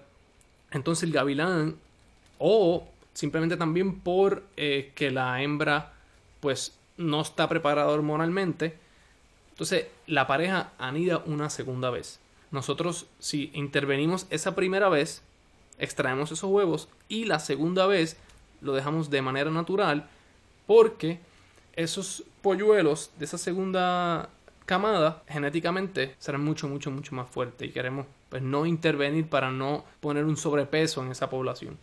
entonces 0.72 1.04
el 1.04 1.12
gavilán 1.12 1.76
o 2.40 2.88
simplemente 3.14 3.58
también 3.58 4.00
por 4.00 4.44
eh, 4.56 4.92
que 4.96 5.12
la 5.12 5.42
hembra 5.42 5.94
pues 6.40 6.78
no 6.98 7.22
está 7.22 7.48
preparada 7.48 7.90
hormonalmente, 7.90 8.78
entonces 9.52 9.88
la 10.08 10.26
pareja 10.26 10.72
anida 10.80 11.22
una 11.26 11.50
segunda 11.50 11.90
vez. 11.90 12.20
Nosotros 12.52 13.08
si 13.20 13.52
intervenimos 13.54 14.26
esa 14.30 14.56
primera 14.56 14.88
vez, 14.88 15.22
extraemos 15.80 16.32
esos 16.32 16.50
huevos 16.50 16.88
y 17.10 17.26
la 17.26 17.40
segunda 17.40 17.86
vez 17.88 18.18
lo 18.62 18.74
dejamos 18.74 19.10
de 19.10 19.22
manera 19.22 19.52
natural 19.52 20.08
porque 20.66 21.20
esos 21.78 22.24
polluelos 22.42 23.12
de 23.18 23.26
esa 23.26 23.38
segunda 23.38 24.30
camada 24.66 25.24
genéticamente 25.30 26.16
serán 26.20 26.44
mucho, 26.44 26.68
mucho, 26.68 26.92
mucho 26.92 27.16
más 27.16 27.30
fuertes 27.30 27.70
y 27.70 27.72
queremos 27.72 28.08
pues 28.30 28.42
no 28.42 28.66
intervenir 28.66 29.30
para 29.30 29.52
no 29.52 29.86
poner 30.02 30.26
un 30.26 30.36
sobrepeso 30.36 31.02
en 31.04 31.12
esa 31.12 31.30
población. 31.30 31.78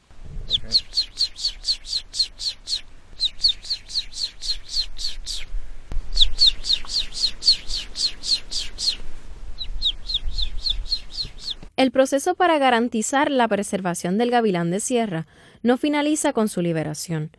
El 11.76 11.90
proceso 11.90 12.34
para 12.34 12.58
garantizar 12.58 13.30
la 13.30 13.48
preservación 13.48 14.18
del 14.18 14.30
gavilán 14.30 14.70
de 14.70 14.80
sierra 14.80 15.26
no 15.62 15.76
finaliza 15.76 16.32
con 16.32 16.48
su 16.48 16.60
liberación. 16.62 17.30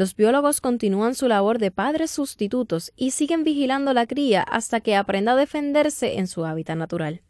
Los 0.00 0.16
biólogos 0.16 0.62
continúan 0.62 1.14
su 1.14 1.28
labor 1.28 1.58
de 1.58 1.70
padres 1.70 2.10
sustitutos 2.10 2.90
y 2.96 3.10
siguen 3.10 3.44
vigilando 3.44 3.92
la 3.92 4.06
cría 4.06 4.40
hasta 4.40 4.80
que 4.80 4.96
aprenda 4.96 5.32
a 5.32 5.36
defenderse 5.36 6.16
en 6.16 6.26
su 6.26 6.46
hábitat 6.46 6.78
natural. 6.78 7.20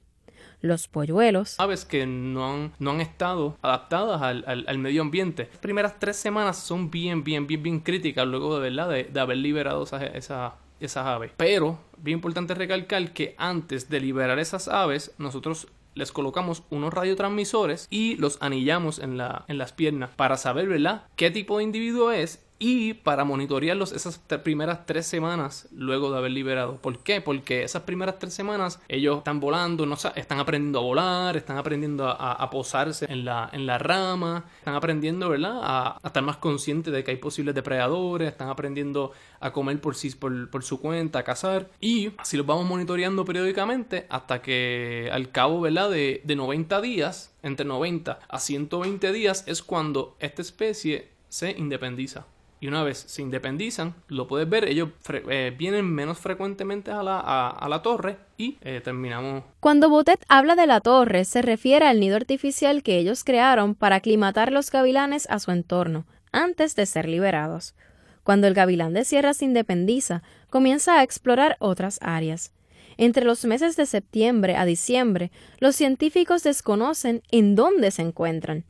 Los 0.61 0.87
polluelos. 0.87 1.59
Aves 1.59 1.85
que 1.85 2.07
no 2.07 2.49
han, 2.49 2.73
no 2.79 2.93
han 2.93 3.01
estado 3.01 3.57
adaptadas 3.61 4.23
al, 4.23 4.79
medio 4.79 5.03
ambiente. 5.03 5.49
Las 5.51 5.59
primeras 5.59 5.99
tres 5.99 6.15
semanas 6.15 6.59
son 6.59 6.93
bien, 6.93 7.25
bien, 7.25 7.49
bien, 7.49 7.61
bien 7.61 7.81
críticas 7.81 8.25
luego 8.29 8.61
de, 8.61 8.71
¿verdad? 8.71 8.89
de, 8.89 9.21
haber 9.21 9.39
liberado 9.39 9.83
esas, 9.83 10.05
esas 10.15 11.07
aves. 11.07 11.33
Pero, 11.37 11.81
bien 11.97 12.19
importante 12.19 12.55
recalcar 12.55 13.13
que 13.13 13.35
antes 13.37 13.91
de 13.91 13.99
liberar 13.99 14.39
esas 14.39 14.69
aves, 14.69 15.13
nosotros 15.19 15.67
les 15.95 16.13
colocamos 16.13 16.63
unos 16.71 16.95
radiotransmisores 16.95 17.89
y 17.91 18.15
los 18.15 18.39
anillamos 18.41 19.01
en, 19.01 19.19
la, 19.19 19.45
en 19.49 19.59
las 19.59 19.73
piernas 19.73 20.11
para 20.15 20.37
saber, 20.37 20.69
¿verdad?, 20.69 21.03
qué 21.17 21.33
tipo 21.33 21.59
de 21.59 21.65
individuo 21.65 22.13
es 22.13 22.47
y 22.63 22.93
para 22.93 23.25
monitorearlos 23.25 23.91
esas 23.93 24.19
primeras 24.45 24.85
tres 24.85 25.07
semanas 25.07 25.67
luego 25.73 26.13
de 26.13 26.19
haber 26.19 26.31
liberado. 26.31 26.77
¿Por 26.77 26.99
qué? 26.99 27.23
Porque 27.23 27.65
esas 27.65 27.83
primeras 27.85 28.19
tres 28.19 28.35
semanas 28.35 28.81
ellos 28.87 29.19
están 29.19 29.41
volando, 29.41 29.87
no 29.87 29.95
están 29.95 30.39
aprendiendo 30.39 30.79
a 30.79 30.83
volar, 30.83 31.37
están 31.39 31.57
aprendiendo 31.57 32.07
a, 32.07 32.51
posarse 32.51 33.07
en 33.09 33.25
la, 33.25 33.49
en 33.55 33.65
la 33.65 33.79
rama, 33.79 34.45
están 34.59 34.75
aprendiendo, 34.75 35.31
¿verdad? 35.31 35.59
A, 35.63 35.99
estar 36.05 36.23
más 36.23 36.37
conscientes 36.37 36.93
de 36.93 37.03
que 37.03 37.13
hay 37.13 37.17
posibles 37.17 37.55
depredadores, 37.55 38.29
están 38.29 38.51
aprendiendo 38.51 39.13
a 39.41 39.55
comer 39.55 39.81
por, 39.81 39.95
sí, 39.95 40.11
por, 40.11 40.63
su 40.63 40.81
cuenta, 40.81 41.21
a 41.21 41.23
cazar. 41.23 41.71
Y 41.81 42.13
así 42.19 42.37
los 42.37 42.45
vamos 42.45 42.67
monitoreando 42.67 43.25
periódicamente 43.25 44.07
hasta 44.11 44.43
que 44.43 45.09
al 45.11 45.31
cabo, 45.31 45.63
¿verdad? 45.63 45.89
De, 45.89 46.21
de 46.25 46.37
90 46.37 46.83
días, 46.83 47.35
entre 47.43 47.65
90 47.65 48.19
a 48.29 48.39
120 48.39 49.13
días 49.13 49.45
es 49.47 49.63
cuando 49.63 50.15
esta 50.21 50.43
especie 50.43 51.09
se 51.31 51.53
independiza 51.53 52.27
y 52.61 52.69
una 52.69 52.85
vez 52.85 52.99
se 53.07 53.23
independizan, 53.23 53.95
lo 54.09 54.29
puedes 54.29 54.49
ver, 54.49 54.65
ellos 54.65 54.91
eh, 55.29 55.55
vienen 55.57 55.87
menos 55.87 56.19
frecuentemente 56.19 56.91
a 56.91 57.03
la, 57.03 57.81
torre 57.83 58.19
y 58.37 58.59
eh, 58.61 58.83
terminamos. 58.85 59.45
Cuando 59.61 59.89
Botet 59.89 60.23
habla 60.29 60.55
de 60.57 60.67
la 60.67 60.81
torre, 60.81 61.25
se 61.25 61.41
refiere 61.41 61.87
al 61.87 62.01
nido 62.01 62.17
artificial 62.17 62.83
que 62.83 62.99
ellos 62.99 63.25
crearon 63.25 63.75
para 63.75 63.97
aclimatar 63.97 64.53
los 64.53 64.71
gavilanes 64.71 65.27
a 65.31 65.39
su 65.39 65.51
entorno, 65.51 66.05
antes 66.33 66.77
de 66.77 66.85
ser 66.85 67.09
liberados. 67.09 67.75
Cuando 68.23 68.47
el 68.47 68.55
gavilán 68.55 68.93
de 68.93 69.05
sierra 69.07 69.33
se 69.33 69.47
independiza, 69.47 70.23
comienza 70.51 70.99
a 70.99 71.03
explorar 71.03 71.57
otras 71.59 71.99
áreas. 72.03 72.53
Entre 72.99 73.25
los 73.25 73.47
meses 73.47 73.77
de 73.77 73.87
septiembre 73.87 74.57
a 74.57 74.67
diciembre, 74.67 75.31
los 75.59 75.75
científicos 75.75 76.43
desconocen 76.43 77.23
en 77.31 77.55
dónde 77.55 77.91
se 77.91 78.03
encuentran. 78.03 78.65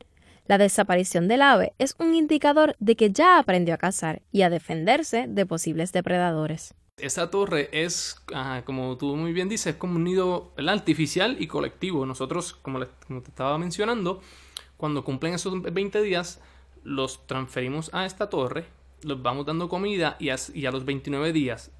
La 0.46 0.58
desaparición 0.58 1.28
del 1.28 1.42
ave 1.42 1.74
es 1.78 1.94
un 1.98 2.14
indicador 2.14 2.76
de 2.80 2.96
que 2.96 3.10
ya 3.10 3.38
aprendió 3.38 3.74
a 3.74 3.78
cazar 3.78 4.22
y 4.32 4.42
a 4.42 4.50
defenderse 4.50 5.26
de 5.28 5.46
posibles 5.46 5.92
depredadores. 5.92 6.74
Esa 7.00 7.30
torre 7.30 7.68
es, 7.72 8.20
ah, 8.34 8.62
como 8.64 8.96
tú 8.98 9.16
muy 9.16 9.32
bien 9.32 9.48
dices, 9.48 9.76
como 9.76 9.96
un 9.96 10.04
nido 10.04 10.52
artificial 10.56 11.36
y 11.38 11.46
colectivo. 11.46 12.04
Nosotros, 12.04 12.54
como, 12.54 12.80
te 12.80 13.28
estaba 13.28 13.56
mencionando, 13.58 14.20
cuando 14.76 15.04
cumplen 15.04 15.34
esos 15.34 15.62
20 15.62 16.02
días, 16.02 16.40
los 16.82 17.26
transferimos 17.26 17.90
a 17.94 18.04
esta 18.04 18.28
torre, 18.28 18.66
los 19.02 19.22
vamos 19.22 19.46
dando 19.46 19.68
comida 19.68 20.16
y 20.18 20.30
a, 20.30 20.70
los 20.70 20.84
29 20.84 21.32
días, 21.32 21.70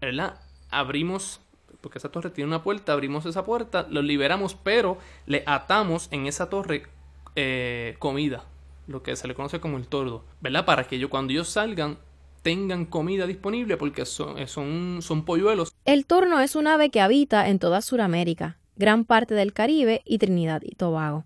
¿verdad? 0.00 0.40
Abrimos 0.70 1.40
porque 1.80 1.98
esa 1.98 2.10
torre 2.10 2.30
tiene 2.30 2.48
una 2.48 2.64
puerta, 2.64 2.92
abrimos 2.92 3.26
esa 3.26 3.44
puerta, 3.44 3.86
los 3.88 4.02
liberamos, 4.02 4.54
pero 4.54 4.98
le 5.26 5.44
atamos 5.46 6.08
en 6.10 6.26
esa 6.26 6.48
torre 6.48 6.86
eh, 7.36 7.96
comida, 7.98 8.44
lo 8.86 9.02
que 9.02 9.14
se 9.14 9.28
le 9.28 9.34
conoce 9.34 9.60
como 9.60 9.76
el 9.76 9.86
tordo, 9.86 10.24
¿verdad? 10.40 10.64
Para 10.64 10.84
que 10.84 10.96
ellos, 10.96 11.10
cuando 11.10 11.32
ellos 11.32 11.48
salgan 11.48 11.98
tengan 12.46 12.84
comida 12.86 13.26
disponible 13.26 13.76
porque 13.76 14.06
son, 14.06 14.38
eh, 14.38 14.46
son, 14.46 15.00
son 15.02 15.24
polluelos. 15.24 15.74
El 15.84 16.06
torno 16.06 16.38
es 16.38 16.54
un 16.54 16.68
ave 16.68 16.90
que 16.90 17.00
habita 17.00 17.48
en 17.48 17.58
toda 17.58 17.82
Sudamérica, 17.82 18.56
gran 18.76 19.04
parte 19.04 19.34
del 19.34 19.52
Caribe 19.52 20.02
y 20.04 20.18
Trinidad 20.18 20.62
y 20.64 20.76
Tobago. 20.76 21.24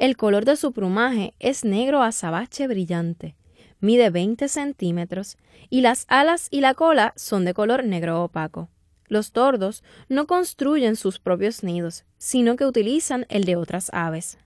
El 0.00 0.16
color 0.16 0.44
de 0.44 0.56
su 0.56 0.72
plumaje 0.72 1.34
es 1.38 1.64
negro 1.64 2.02
azabache 2.02 2.66
brillante, 2.66 3.36
mide 3.78 4.10
20 4.10 4.48
centímetros 4.48 5.38
y 5.68 5.82
las 5.82 6.04
alas 6.08 6.48
y 6.50 6.62
la 6.62 6.74
cola 6.74 7.12
son 7.16 7.44
de 7.44 7.54
color 7.54 7.84
negro 7.84 8.24
opaco. 8.24 8.68
Los 9.06 9.30
tordos 9.30 9.84
no 10.08 10.26
construyen 10.26 10.96
sus 10.96 11.20
propios 11.20 11.62
nidos, 11.62 12.04
sino 12.18 12.56
que 12.56 12.66
utilizan 12.66 13.24
el 13.28 13.44
de 13.44 13.54
otras 13.54 13.88
aves 13.92 14.36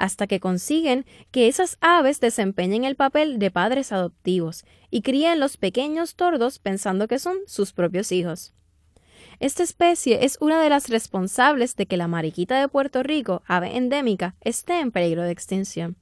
hasta 0.00 0.26
que 0.26 0.40
consiguen 0.40 1.04
que 1.30 1.46
esas 1.46 1.76
aves 1.80 2.20
desempeñen 2.20 2.84
el 2.84 2.96
papel 2.96 3.38
de 3.38 3.50
padres 3.50 3.92
adoptivos 3.92 4.64
y 4.90 5.02
críen 5.02 5.38
los 5.38 5.58
pequeños 5.58 6.14
tordos 6.14 6.58
pensando 6.58 7.06
que 7.06 7.18
son 7.18 7.36
sus 7.46 7.72
propios 7.72 8.10
hijos. 8.10 8.54
Esta 9.40 9.62
especie 9.62 10.24
es 10.24 10.38
una 10.40 10.62
de 10.62 10.70
las 10.70 10.88
responsables 10.88 11.76
de 11.76 11.86
que 11.86 11.98
la 11.98 12.08
mariquita 12.08 12.58
de 12.58 12.68
Puerto 12.68 13.02
Rico, 13.02 13.42
ave 13.46 13.76
endémica, 13.76 14.34
esté 14.40 14.80
en 14.80 14.90
peligro 14.90 15.22
de 15.22 15.32
extinción. 15.32 15.96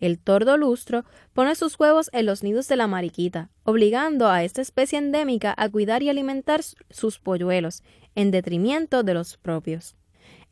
El 0.00 0.18
tordo 0.18 0.56
lustro 0.56 1.04
pone 1.32 1.54
sus 1.56 1.78
huevos 1.78 2.10
en 2.12 2.26
los 2.26 2.42
nidos 2.42 2.68
de 2.68 2.76
la 2.76 2.86
mariquita, 2.86 3.50
obligando 3.64 4.28
a 4.28 4.44
esta 4.44 4.62
especie 4.62 4.98
endémica 4.98 5.54
a 5.56 5.68
cuidar 5.68 6.02
y 6.02 6.08
alimentar 6.08 6.62
sus 6.90 7.18
polluelos, 7.18 7.82
en 8.14 8.30
detrimento 8.30 9.02
de 9.02 9.14
los 9.14 9.36
propios. 9.36 9.96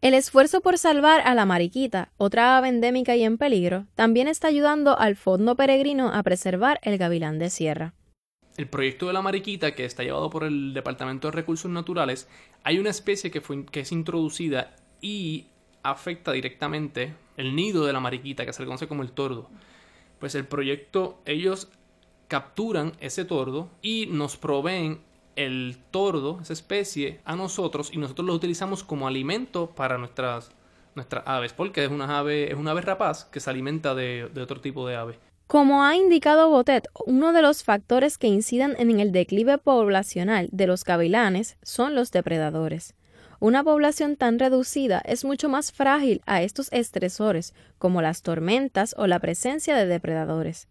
El 0.03 0.15
esfuerzo 0.15 0.63
por 0.63 0.79
salvar 0.79 1.21
a 1.21 1.33
la 1.33 1.47
mariquita, 1.47 2.11
otra 2.17 2.59
ave 2.59 2.69
endémica 2.69 3.15
y 3.15 3.23
en 3.23 3.39
peligro, 3.39 3.87
también 3.95 4.27
está 4.27 4.49
ayudando 4.49 4.99
al 4.99 5.15
Fondo 5.15 5.55
Peregrino 5.55 6.13
a 6.13 6.25
preservar 6.25 6.81
el 6.83 6.99
gavilán 6.99 7.39
de 7.39 7.51
sierra. 7.51 7.95
El 8.57 8.67
proyecto 8.67 9.07
de 9.07 9.13
la 9.13 9.23
mariquita, 9.23 9.77
que 9.77 9.85
está 9.85 10.03
llevado 10.03 10.29
por 10.29 10.43
el 10.43 10.75
Departamento 10.75 11.29
de 11.29 11.37
Recursos 11.37 11.71
Naturales, 11.71 12.29
hay 12.65 12.81
una 12.81 12.91
especie 12.91 13.31
que, 13.31 13.41
que 13.71 13.79
es 13.79 13.93
introducida 13.93 14.75
y 15.01 15.47
afecta 15.85 16.33
directamente 16.33 17.15
el 17.37 17.55
nido 17.55 17.87
de 17.87 17.93
la 17.93 18.01
mariquita, 18.01 18.45
que 18.45 18.53
se 18.53 18.63
le 18.63 18.67
conoce 18.67 18.89
como 18.89 19.05
el 19.05 19.13
tordo. 19.13 19.51
Pues 20.19 20.35
el 20.35 20.49
proyecto, 20.49 21.23
ellos 21.27 21.69
capturan 22.27 22.95
ese 22.99 23.25
tordo 23.25 23.71
y 23.83 24.07
nos 24.07 24.37
proveen 24.37 24.99
el 25.37 25.79
tordo, 25.91 26.39
esa 26.41 26.53
especie, 26.53 27.21
a 27.25 27.37
nosotros 27.37 27.91
y 27.93 27.99
nosotros 27.99 28.27
lo 28.27 28.35
utilizamos 28.35 28.85
como 28.85 29.07
alimento 29.07 29.71
para 29.71 29.99
nuestras, 29.99 30.51
nuestras 30.95 31.25
aves, 31.27 31.53
porque 31.53 31.85
es 31.85 31.91
una 31.91 32.19
ave, 32.19 32.51
es 32.51 32.59
una 32.59 32.73
ave 32.73 32.83
rapaz 32.83 33.25
que 33.25 33.41
se 33.41 33.51
alimenta 33.51 33.95
de, 33.95 34.31
de 34.33 34.43
otro 34.43 34.61
tipo 34.61 34.87
de 34.87 34.97
ave. 34.97 35.19
Como 35.47 35.85
ha 35.85 35.97
indicado 35.97 36.49
Botet, 36.49 36.89
uno 37.05 37.33
de 37.33 37.43
los 37.43 37.63
factores 37.63 38.17
que 38.17 38.27
inciden 38.27 38.75
en 38.79 38.99
el 39.01 39.13
declive 39.13 39.59
poblacional 39.59 40.49
de 40.51 40.67
los 40.67 40.85
gavilanes 40.85 41.59
son 41.63 41.95
los 41.95 42.11
depredadores. 42.11 42.95
Una 43.39 43.65
población 43.65 44.17
tan 44.17 44.39
reducida 44.39 45.03
es 45.05 45.25
mucho 45.25 45.49
más 45.49 45.73
frágil 45.73 46.23
a 46.27 46.43
estos 46.43 46.73
estresores 46.73 47.55
como 47.79 48.01
las 48.01 48.23
tormentas 48.23 48.95
o 48.97 49.09
la 49.09 49.19
presencia 49.19 49.75
de 49.75 49.87
depredadores. 49.87 50.69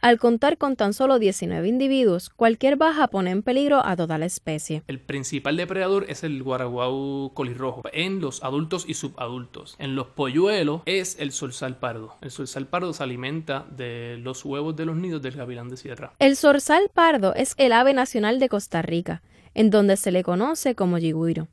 Al 0.00 0.18
contar 0.18 0.56
con 0.58 0.76
tan 0.76 0.92
solo 0.92 1.18
19 1.18 1.66
individuos, 1.66 2.30
cualquier 2.30 2.76
baja 2.76 3.08
pone 3.08 3.30
en 3.30 3.42
peligro 3.42 3.84
a 3.84 3.96
toda 3.96 4.18
la 4.18 4.26
especie. 4.26 4.82
El 4.86 5.00
principal 5.00 5.56
depredador 5.56 6.06
es 6.08 6.22
el 6.22 6.42
guaraguau 6.42 7.32
colirrojo 7.34 7.82
en 7.92 8.20
los 8.20 8.42
adultos 8.44 8.84
y 8.86 8.94
subadultos. 8.94 9.74
En 9.78 9.96
los 9.96 10.08
polluelos 10.08 10.82
es 10.86 11.18
el 11.18 11.32
zorzal 11.32 11.78
pardo. 11.78 12.14
El 12.20 12.30
zorzal 12.30 12.66
pardo 12.66 12.92
se 12.92 13.02
alimenta 13.02 13.66
de 13.70 14.18
los 14.18 14.44
huevos 14.44 14.76
de 14.76 14.86
los 14.86 14.96
nidos 14.96 15.22
del 15.22 15.34
gavilán 15.34 15.70
de 15.70 15.76
sierra. 15.76 16.12
El 16.18 16.36
zorzal 16.36 16.90
pardo 16.92 17.34
es 17.34 17.54
el 17.56 17.72
ave 17.72 17.94
nacional 17.94 18.38
de 18.38 18.48
Costa 18.48 18.82
Rica, 18.82 19.22
en 19.54 19.70
donde 19.70 19.96
se 19.96 20.12
le 20.12 20.22
conoce 20.22 20.74
como 20.74 20.98
yigüiro. 20.98 21.48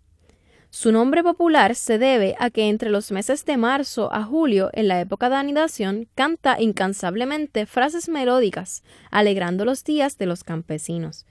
Su 0.75 0.91
nombre 0.91 1.21
popular 1.21 1.75
se 1.75 1.99
debe 1.99 2.35
a 2.39 2.49
que 2.49 2.67
entre 2.67 2.89
los 2.89 3.11
meses 3.11 3.45
de 3.45 3.57
marzo 3.57 4.11
a 4.11 4.23
julio, 4.23 4.71
en 4.73 4.87
la 4.87 4.99
época 4.99 5.29
de 5.29 5.35
anidación, 5.35 6.07
canta 6.15 6.59
incansablemente 6.59 7.67
frases 7.67 8.09
melódicas, 8.09 8.81
alegrando 9.11 9.65
los 9.65 9.83
días 9.83 10.17
de 10.17 10.25
los 10.25 10.43
campesinos. 10.43 11.27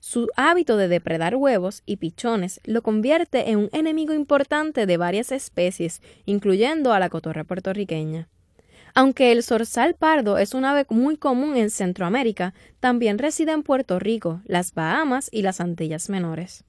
Su 0.00 0.30
hábito 0.36 0.78
de 0.78 0.88
depredar 0.88 1.36
huevos 1.36 1.82
y 1.84 1.98
pichones 1.98 2.62
lo 2.64 2.80
convierte 2.80 3.50
en 3.50 3.58
un 3.58 3.68
enemigo 3.72 4.14
importante 4.14 4.86
de 4.86 4.96
varias 4.96 5.32
especies, 5.32 6.00
incluyendo 6.24 6.94
a 6.94 6.98
la 6.98 7.10
cotorra 7.10 7.44
puertorriqueña. 7.44 8.30
Aunque 8.94 9.32
el 9.32 9.42
zorzal 9.42 9.96
pardo 9.96 10.38
es 10.38 10.54
un 10.54 10.64
ave 10.64 10.86
muy 10.88 11.18
común 11.18 11.58
en 11.58 11.68
Centroamérica, 11.68 12.54
también 12.80 13.18
reside 13.18 13.52
en 13.52 13.64
Puerto 13.64 13.98
Rico, 13.98 14.40
las 14.46 14.72
Bahamas 14.72 15.28
y 15.30 15.42
las 15.42 15.60
Antillas 15.60 16.08
Menores. 16.08 16.64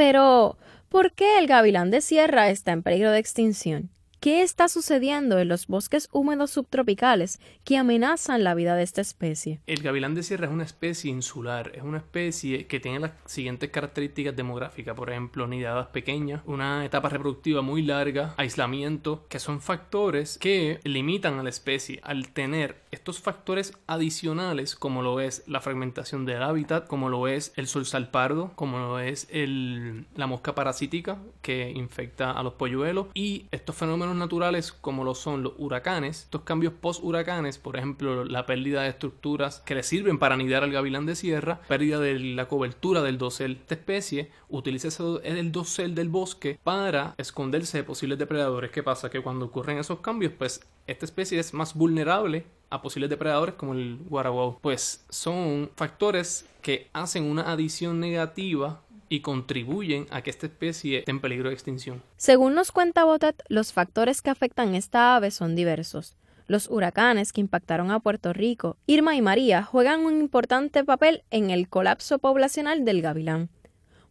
Pero, 0.00 0.56
¿por 0.88 1.12
qué 1.12 1.36
el 1.38 1.46
gavilán 1.46 1.90
de 1.90 2.00
sierra 2.00 2.48
está 2.48 2.72
en 2.72 2.82
peligro 2.82 3.10
de 3.10 3.18
extinción? 3.18 3.90
¿Qué 4.20 4.42
está 4.42 4.68
sucediendo 4.68 5.38
en 5.38 5.48
los 5.48 5.66
bosques 5.66 6.10
húmedos 6.12 6.50
subtropicales 6.50 7.40
que 7.64 7.78
amenazan 7.78 8.44
la 8.44 8.54
vida 8.54 8.76
de 8.76 8.82
esta 8.82 9.00
especie? 9.00 9.60
El 9.66 9.80
gavilán 9.80 10.14
de 10.14 10.22
sierra 10.22 10.44
es 10.44 10.52
una 10.52 10.64
especie 10.64 11.10
insular, 11.10 11.72
es 11.74 11.82
una 11.82 11.96
especie 11.96 12.66
que 12.66 12.80
tiene 12.80 13.00
las 13.00 13.12
siguientes 13.24 13.70
características 13.70 14.36
demográficas, 14.36 14.94
por 14.94 15.08
ejemplo, 15.08 15.46
nidadas 15.46 15.86
pequeñas, 15.86 16.42
una 16.44 16.84
etapa 16.84 17.08
reproductiva 17.08 17.62
muy 17.62 17.80
larga, 17.80 18.34
aislamiento, 18.36 19.24
que 19.30 19.38
son 19.38 19.62
factores 19.62 20.36
que 20.36 20.80
limitan 20.84 21.38
a 21.38 21.42
la 21.42 21.48
especie 21.48 22.00
al 22.02 22.28
tener 22.28 22.76
estos 22.90 23.20
factores 23.20 23.72
adicionales 23.86 24.76
como 24.76 25.00
lo 25.00 25.20
es 25.20 25.44
la 25.46 25.62
fragmentación 25.62 26.26
del 26.26 26.42
hábitat, 26.42 26.86
como 26.88 27.08
lo 27.08 27.26
es 27.26 27.54
el 27.56 27.68
sol 27.68 27.86
salpardo, 27.86 28.52
como 28.54 28.78
lo 28.80 28.98
es 28.98 29.28
la 29.32 30.26
mosca 30.26 30.54
parasítica 30.54 31.16
que 31.40 31.70
infecta 31.70 32.32
a 32.32 32.42
los 32.42 32.54
polluelos 32.54 33.06
y 33.14 33.46
estos 33.50 33.76
fenómenos 33.76 34.09
naturales 34.16 34.72
como 34.72 35.04
lo 35.04 35.14
son 35.14 35.42
los 35.42 35.52
huracanes, 35.58 36.22
estos 36.22 36.42
cambios 36.42 36.72
post-huracanes, 36.72 37.58
por 37.58 37.76
ejemplo, 37.76 38.24
la 38.24 38.46
pérdida 38.46 38.82
de 38.82 38.88
estructuras 38.88 39.60
que 39.60 39.74
le 39.74 39.82
sirven 39.82 40.18
para 40.18 40.34
anidar 40.34 40.62
al 40.62 40.72
gavilán 40.72 41.06
de 41.06 41.16
sierra, 41.16 41.60
pérdida 41.68 41.98
de 41.98 42.18
la 42.18 42.48
cobertura 42.48 43.02
del 43.02 43.18
dosel. 43.18 43.58
Esta 43.60 43.74
especie 43.74 44.30
utiliza 44.48 44.88
el 45.22 45.52
dosel 45.52 45.94
del 45.94 46.08
bosque 46.08 46.58
para 46.62 47.14
esconderse 47.18 47.78
de 47.78 47.84
posibles 47.84 48.18
depredadores. 48.18 48.70
¿Qué 48.70 48.82
pasa? 48.82 49.10
Que 49.10 49.22
cuando 49.22 49.46
ocurren 49.46 49.78
esos 49.78 50.00
cambios, 50.00 50.32
pues 50.36 50.60
esta 50.86 51.04
especie 51.04 51.38
es 51.38 51.54
más 51.54 51.74
vulnerable 51.74 52.44
a 52.70 52.82
posibles 52.82 53.10
depredadores 53.10 53.54
como 53.56 53.74
el 53.74 53.98
guaraguao. 54.08 54.58
Pues 54.60 55.04
son 55.08 55.70
factores 55.76 56.48
que 56.62 56.88
hacen 56.92 57.24
una 57.24 57.50
adición 57.50 58.00
negativa 58.00 58.82
y 59.10 59.20
contribuyen 59.20 60.06
a 60.10 60.22
que 60.22 60.30
esta 60.30 60.46
especie 60.46 61.00
esté 61.00 61.10
en 61.10 61.20
peligro 61.20 61.50
de 61.50 61.54
extinción. 61.54 62.02
Según 62.16 62.54
nos 62.54 62.72
cuenta 62.72 63.04
Botet, 63.04 63.42
los 63.48 63.74
factores 63.74 64.22
que 64.22 64.30
afectan 64.30 64.74
esta 64.74 65.16
ave 65.16 65.32
son 65.32 65.54
diversos. 65.54 66.16
Los 66.46 66.70
huracanes 66.70 67.32
que 67.32 67.40
impactaron 67.40 67.90
a 67.90 68.00
Puerto 68.00 68.32
Rico, 68.32 68.76
Irma 68.86 69.16
y 69.16 69.20
María, 69.20 69.62
juegan 69.62 70.06
un 70.06 70.18
importante 70.18 70.84
papel 70.84 71.24
en 71.30 71.50
el 71.50 71.68
colapso 71.68 72.18
poblacional 72.18 72.84
del 72.84 73.02
gavilán. 73.02 73.50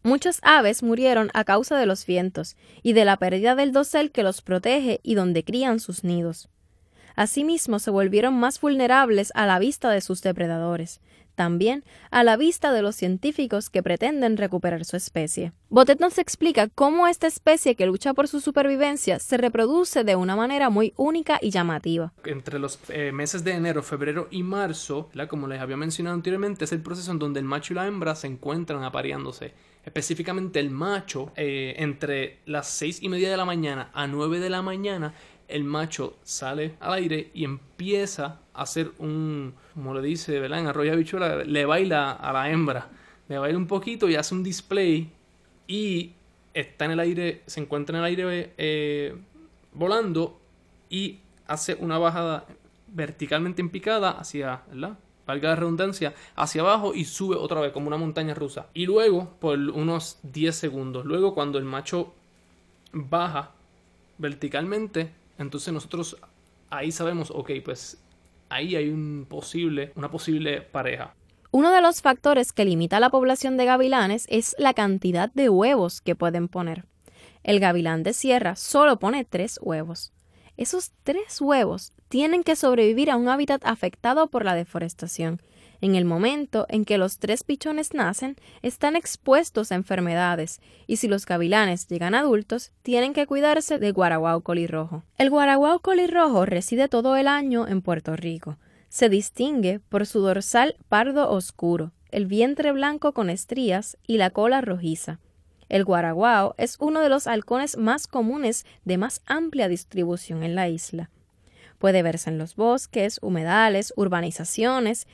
Muchas 0.02 0.40
aves 0.42 0.82
murieron 0.82 1.30
a 1.34 1.44
causa 1.44 1.78
de 1.78 1.86
los 1.86 2.06
vientos 2.06 2.56
y 2.82 2.92
de 2.92 3.04
la 3.04 3.16
pérdida 3.16 3.54
del 3.54 3.72
dosel 3.72 4.10
que 4.12 4.22
los 4.22 4.42
protege 4.42 5.00
y 5.02 5.14
donde 5.14 5.44
crían 5.44 5.80
sus 5.80 6.04
nidos. 6.04 6.48
Asimismo, 7.16 7.78
se 7.78 7.90
volvieron 7.90 8.34
más 8.34 8.60
vulnerables 8.60 9.32
a 9.34 9.46
la 9.46 9.58
vista 9.58 9.90
de 9.90 10.00
sus 10.00 10.22
depredadores, 10.22 11.00
también 11.40 11.84
a 12.10 12.22
la 12.22 12.36
vista 12.36 12.70
de 12.70 12.82
los 12.82 12.96
científicos 12.96 13.70
que 13.70 13.82
pretenden 13.82 14.36
recuperar 14.36 14.84
su 14.84 14.96
especie. 14.96 15.54
Botet 15.70 15.98
nos 15.98 16.18
explica 16.18 16.68
cómo 16.68 17.06
esta 17.06 17.26
especie 17.26 17.76
que 17.76 17.86
lucha 17.86 18.12
por 18.12 18.28
su 18.28 18.42
supervivencia 18.42 19.18
se 19.18 19.38
reproduce 19.38 20.04
de 20.04 20.16
una 20.16 20.36
manera 20.36 20.68
muy 20.68 20.92
única 20.98 21.38
y 21.40 21.48
llamativa. 21.48 22.12
Entre 22.26 22.58
los 22.58 22.78
eh, 22.90 23.10
meses 23.12 23.42
de 23.42 23.52
enero, 23.52 23.82
febrero 23.82 24.28
y 24.30 24.42
marzo, 24.42 25.08
como 25.30 25.48
les 25.48 25.62
había 25.62 25.78
mencionado 25.78 26.14
anteriormente, 26.14 26.66
es 26.66 26.72
el 26.72 26.82
proceso 26.82 27.10
en 27.10 27.18
donde 27.18 27.40
el 27.40 27.46
macho 27.46 27.72
y 27.72 27.76
la 27.76 27.86
hembra 27.86 28.14
se 28.14 28.26
encuentran 28.26 28.84
apareándose. 28.84 29.54
Específicamente 29.82 30.60
el 30.60 30.68
macho, 30.68 31.32
eh, 31.36 31.72
entre 31.78 32.40
las 32.44 32.68
seis 32.68 33.02
y 33.02 33.08
media 33.08 33.30
de 33.30 33.38
la 33.38 33.46
mañana 33.46 33.90
a 33.94 34.06
9 34.06 34.40
de 34.40 34.50
la 34.50 34.60
mañana, 34.60 35.14
el 35.48 35.64
macho 35.64 36.18
sale 36.22 36.76
al 36.80 36.92
aire 36.92 37.30
y 37.32 37.44
empieza 37.44 38.40
hacer 38.62 38.92
un, 38.98 39.54
como 39.74 39.94
le 39.94 40.02
dice, 40.02 40.38
¿verdad? 40.40 40.60
En 40.60 40.66
arroyo 40.66 40.96
bichuela, 40.96 41.44
le 41.44 41.64
baila 41.64 42.12
a 42.12 42.32
la 42.32 42.50
hembra, 42.50 42.88
le 43.28 43.38
baila 43.38 43.58
un 43.58 43.66
poquito 43.66 44.08
y 44.08 44.16
hace 44.16 44.34
un 44.34 44.42
display 44.42 45.10
y 45.66 46.12
está 46.52 46.84
en 46.84 46.90
el 46.92 47.00
aire, 47.00 47.42
se 47.46 47.60
encuentra 47.60 47.96
en 47.96 48.04
el 48.04 48.06
aire 48.06 48.54
eh, 48.58 49.16
volando 49.72 50.40
y 50.88 51.20
hace 51.46 51.74
una 51.74 51.98
bajada 51.98 52.46
verticalmente 52.88 53.62
en 53.62 53.70
picada 53.70 54.10
hacia, 54.10 54.62
¿verdad? 54.68 54.98
valga 55.30 55.50
la 55.50 55.56
redundancia, 55.56 56.14
hacia 56.34 56.62
abajo 56.62 56.92
y 56.94 57.04
sube 57.04 57.36
otra 57.36 57.60
vez 57.60 57.72
como 57.72 57.86
una 57.86 57.96
montaña 57.96 58.34
rusa. 58.34 58.66
Y 58.74 58.86
luego, 58.86 59.30
por 59.38 59.58
unos 59.58 60.18
10 60.24 60.54
segundos, 60.54 61.04
luego 61.04 61.34
cuando 61.34 61.58
el 61.58 61.64
macho 61.64 62.12
baja 62.92 63.52
verticalmente, 64.18 65.12
entonces 65.38 65.72
nosotros 65.72 66.16
ahí 66.68 66.90
sabemos, 66.90 67.30
ok, 67.30 67.50
pues 67.64 68.02
ahí 68.50 68.76
hay 68.76 68.90
un 68.90 69.26
posible, 69.28 69.92
una 69.96 70.10
posible 70.10 70.60
pareja. 70.60 71.14
Uno 71.52 71.72
de 71.72 71.80
los 71.80 72.02
factores 72.02 72.52
que 72.52 72.64
limita 72.64 73.00
la 73.00 73.10
población 73.10 73.56
de 73.56 73.64
gavilanes 73.64 74.26
es 74.28 74.54
la 74.58 74.74
cantidad 74.74 75.32
de 75.32 75.48
huevos 75.48 76.00
que 76.00 76.14
pueden 76.14 76.48
poner. 76.48 76.84
El 77.42 77.58
gavilán 77.58 78.02
de 78.02 78.12
sierra 78.12 78.54
solo 78.54 78.98
pone 78.98 79.24
tres 79.24 79.58
huevos. 79.62 80.12
Esos 80.56 80.92
tres 81.02 81.40
huevos 81.40 81.92
tienen 82.08 82.44
que 82.44 82.54
sobrevivir 82.54 83.10
a 83.10 83.16
un 83.16 83.28
hábitat 83.28 83.62
afectado 83.64 84.28
por 84.28 84.44
la 84.44 84.54
deforestación. 84.54 85.40
En 85.80 85.94
el 85.94 86.04
momento 86.04 86.66
en 86.68 86.84
que 86.84 86.98
los 86.98 87.18
tres 87.18 87.42
pichones 87.42 87.94
nacen, 87.94 88.36
están 88.62 88.96
expuestos 88.96 89.72
a 89.72 89.76
enfermedades, 89.76 90.60
y 90.86 90.96
si 90.96 91.08
los 91.08 91.24
gavilanes 91.24 91.88
llegan 91.88 92.14
adultos, 92.14 92.72
tienen 92.82 93.14
que 93.14 93.26
cuidarse 93.26 93.78
de 93.78 93.92
guaraguao 93.92 94.42
colirrojo. 94.42 95.04
El 95.16 95.30
guaraguao 95.30 95.80
colirrojo 95.80 96.44
reside 96.44 96.88
todo 96.88 97.16
el 97.16 97.28
año 97.28 97.66
en 97.66 97.80
Puerto 97.80 98.14
Rico. 98.14 98.58
Se 98.90 99.08
distingue 99.08 99.80
por 99.88 100.06
su 100.06 100.20
dorsal 100.20 100.76
pardo 100.88 101.30
oscuro, 101.30 101.92
el 102.10 102.26
vientre 102.26 102.72
blanco 102.72 103.12
con 103.12 103.30
estrías 103.30 103.96
y 104.06 104.18
la 104.18 104.30
cola 104.30 104.60
rojiza. 104.60 105.18
El 105.68 105.84
guaraguao 105.84 106.56
es 106.58 106.76
uno 106.80 107.00
de 107.00 107.08
los 107.08 107.28
halcones 107.28 107.76
más 107.76 108.08
comunes 108.08 108.66
de 108.84 108.98
más 108.98 109.22
amplia 109.26 109.68
distribución 109.68 110.42
en 110.42 110.56
la 110.56 110.68
isla. 110.68 111.08
Puede 111.78 112.02
verse 112.02 112.28
en 112.28 112.36
los 112.36 112.56
bosques, 112.56 113.20
humedales, 113.22 113.94
urbanizaciones, 113.96 115.06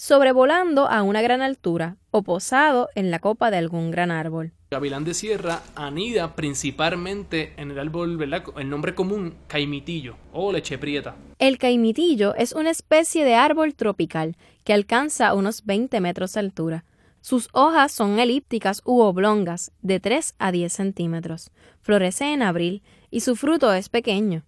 sobrevolando 0.00 0.88
a 0.88 1.02
una 1.02 1.20
gran 1.20 1.42
altura 1.42 1.98
o 2.10 2.22
posado 2.22 2.88
en 2.94 3.10
la 3.10 3.18
copa 3.18 3.50
de 3.50 3.58
algún 3.58 3.90
gran 3.90 4.10
árbol. 4.10 4.54
Gavilán 4.70 5.04
de 5.04 5.12
sierra 5.12 5.60
anida 5.74 6.34
principalmente 6.36 7.52
en 7.58 7.70
el 7.70 7.78
árbol, 7.78 8.16
¿verdad? 8.16 8.44
El 8.56 8.70
nombre 8.70 8.94
común, 8.94 9.34
caimitillo 9.46 10.16
o 10.32 10.52
leche 10.52 10.78
prieta. 10.78 11.16
El 11.38 11.58
caimitillo 11.58 12.34
es 12.34 12.52
una 12.52 12.70
especie 12.70 13.26
de 13.26 13.34
árbol 13.34 13.74
tropical 13.74 14.38
que 14.64 14.72
alcanza 14.72 15.34
unos 15.34 15.66
20 15.66 16.00
metros 16.00 16.32
de 16.32 16.40
altura. 16.40 16.84
Sus 17.20 17.50
hojas 17.52 17.92
son 17.92 18.18
elípticas 18.18 18.80
u 18.86 19.00
oblongas, 19.00 19.70
de 19.82 20.00
3 20.00 20.34
a 20.38 20.50
10 20.50 20.72
centímetros. 20.72 21.50
Florece 21.82 22.32
en 22.32 22.40
abril 22.40 22.82
y 23.10 23.20
su 23.20 23.36
fruto 23.36 23.70
es 23.74 23.90
pequeño, 23.90 24.44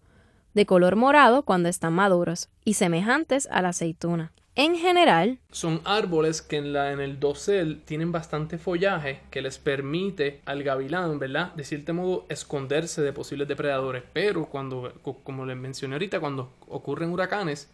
de 0.55 0.65
color 0.65 0.97
morado 0.97 1.43
cuando 1.43 1.69
están 1.69 1.93
maduros 1.93 2.49
y 2.65 2.73
semejantes 2.73 3.47
a 3.51 3.61
la 3.61 3.69
aceituna. 3.69 4.33
En 4.55 4.77
general, 4.77 5.38
son 5.51 5.81
árboles 5.85 6.43
que 6.43 6.57
en, 6.57 6.75
la, 6.75 6.93
en 6.93 7.01
el 7.01 7.19
dosel 7.19 7.81
tienen 7.87 8.12
bastante 8.12 8.59
follaje 8.59 9.21
que 9.31 9.41
les 9.41 9.59
permite 9.59 10.43
al 10.45 10.62
gavilán, 10.62 11.19
¿verdad? 11.19 11.55
De 11.55 11.65
cierto 11.65 11.95
modo 11.95 12.27
esconderse 12.29 13.01
de 13.01 13.15
posibles 13.15 13.49
depredadores. 13.49 14.03
Pero 14.12 14.47
cuando, 14.47 14.93
como 15.25 15.47
les 15.47 15.57
mencioné 15.57 15.95
ahorita, 15.95 16.21
cuando 16.21 16.53
ocurren 16.69 17.11
huracanes, 17.11 17.71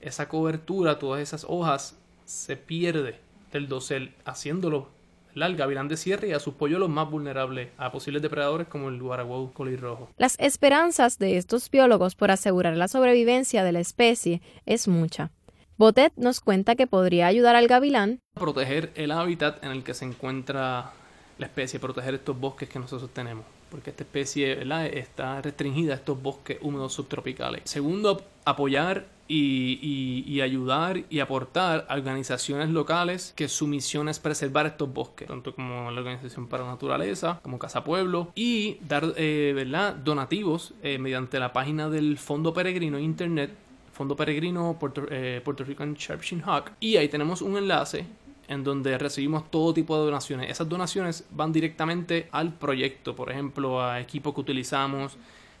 esa 0.00 0.28
cobertura, 0.28 1.00
todas 1.00 1.20
esas 1.20 1.44
hojas, 1.48 1.98
se 2.24 2.56
pierde 2.56 3.18
del 3.50 3.66
dosel, 3.66 4.14
haciéndolo 4.24 4.90
el 5.34 5.56
gavilán 5.56 5.88
de 5.88 5.96
sierra 5.96 6.26
y 6.26 6.32
a 6.32 6.40
sus 6.40 6.54
polluelos 6.54 6.88
más 6.88 7.10
vulnerables 7.10 7.68
a 7.76 7.92
posibles 7.92 8.22
depredadores 8.22 8.68
como 8.68 8.88
el 8.88 9.02
guaraguao 9.02 9.52
colirrojo. 9.52 10.08
Las 10.16 10.36
esperanzas 10.38 11.18
de 11.18 11.36
estos 11.36 11.70
biólogos 11.70 12.14
por 12.14 12.30
asegurar 12.30 12.76
la 12.76 12.88
sobrevivencia 12.88 13.62
de 13.62 13.72
la 13.72 13.80
especie 13.80 14.40
es 14.64 14.88
mucha. 14.88 15.30
Botet 15.78 16.14
nos 16.16 16.40
cuenta 16.40 16.74
que 16.74 16.86
podría 16.86 17.26
ayudar 17.26 17.54
al 17.54 17.68
gavilán. 17.68 18.20
A 18.34 18.40
proteger 18.40 18.92
el 18.94 19.10
hábitat 19.10 19.62
en 19.62 19.72
el 19.72 19.84
que 19.84 19.92
se 19.92 20.06
encuentra 20.06 20.92
la 21.38 21.46
especie, 21.46 21.78
proteger 21.78 22.14
estos 22.14 22.38
bosques 22.40 22.66
que 22.70 22.78
nosotros 22.78 23.10
tenemos, 23.12 23.44
porque 23.70 23.90
esta 23.90 24.02
especie 24.02 24.58
está 24.98 25.42
restringida 25.42 25.92
a 25.92 25.96
estos 25.96 26.20
bosques 26.22 26.56
húmedos 26.62 26.94
subtropicales. 26.94 27.60
Segundo, 27.64 28.24
apoyar 28.46 29.04
y, 29.28 30.40
ayudar 30.40 31.02
y 31.10 31.20
aportar 31.20 31.84
a 31.90 31.94
organizaciones 31.94 32.70
locales 32.70 33.34
que 33.36 33.48
su 33.48 33.66
misión 33.66 34.08
es 34.08 34.18
preservar 34.18 34.64
estos 34.64 34.90
bosques, 34.90 35.28
tanto 35.28 35.54
como 35.54 35.90
la 35.90 36.00
Organización 36.00 36.46
para 36.46 36.64
la 36.64 36.70
Naturaleza, 36.70 37.40
como 37.42 37.58
Casa 37.58 37.84
Pueblo, 37.84 38.32
y 38.34 38.78
dar 38.88 39.12
eh, 39.16 39.92
donativos 40.02 40.72
eh, 40.82 40.98
mediante 40.98 41.38
la 41.38 41.52
página 41.52 41.90
del 41.90 42.16
Fondo 42.16 42.54
Peregrino 42.54 42.98
Internet, 42.98 43.50
Fondo 43.96 44.14
Peregrino 44.14 44.76
Puerto, 44.78 45.06
eh, 45.10 45.40
Puerto 45.42 45.64
Rican 45.64 45.94
Sharpshin 45.94 46.42
Hawk, 46.44 46.72
y 46.80 46.98
ahí 46.98 47.08
tenemos 47.08 47.40
un 47.40 47.56
enlace 47.56 48.04
en 48.46 48.62
donde 48.62 48.98
recibimos 48.98 49.50
todo 49.50 49.72
tipo 49.72 49.98
de 49.98 50.04
donaciones. 50.04 50.50
Esas 50.50 50.68
donaciones 50.68 51.24
van 51.30 51.50
directamente 51.50 52.28
al 52.30 52.52
proyecto, 52.52 53.16
por 53.16 53.30
ejemplo, 53.30 53.82
a 53.82 53.98
equipo 53.98 54.34
que 54.34 54.40
utilizamos, 54.42 55.16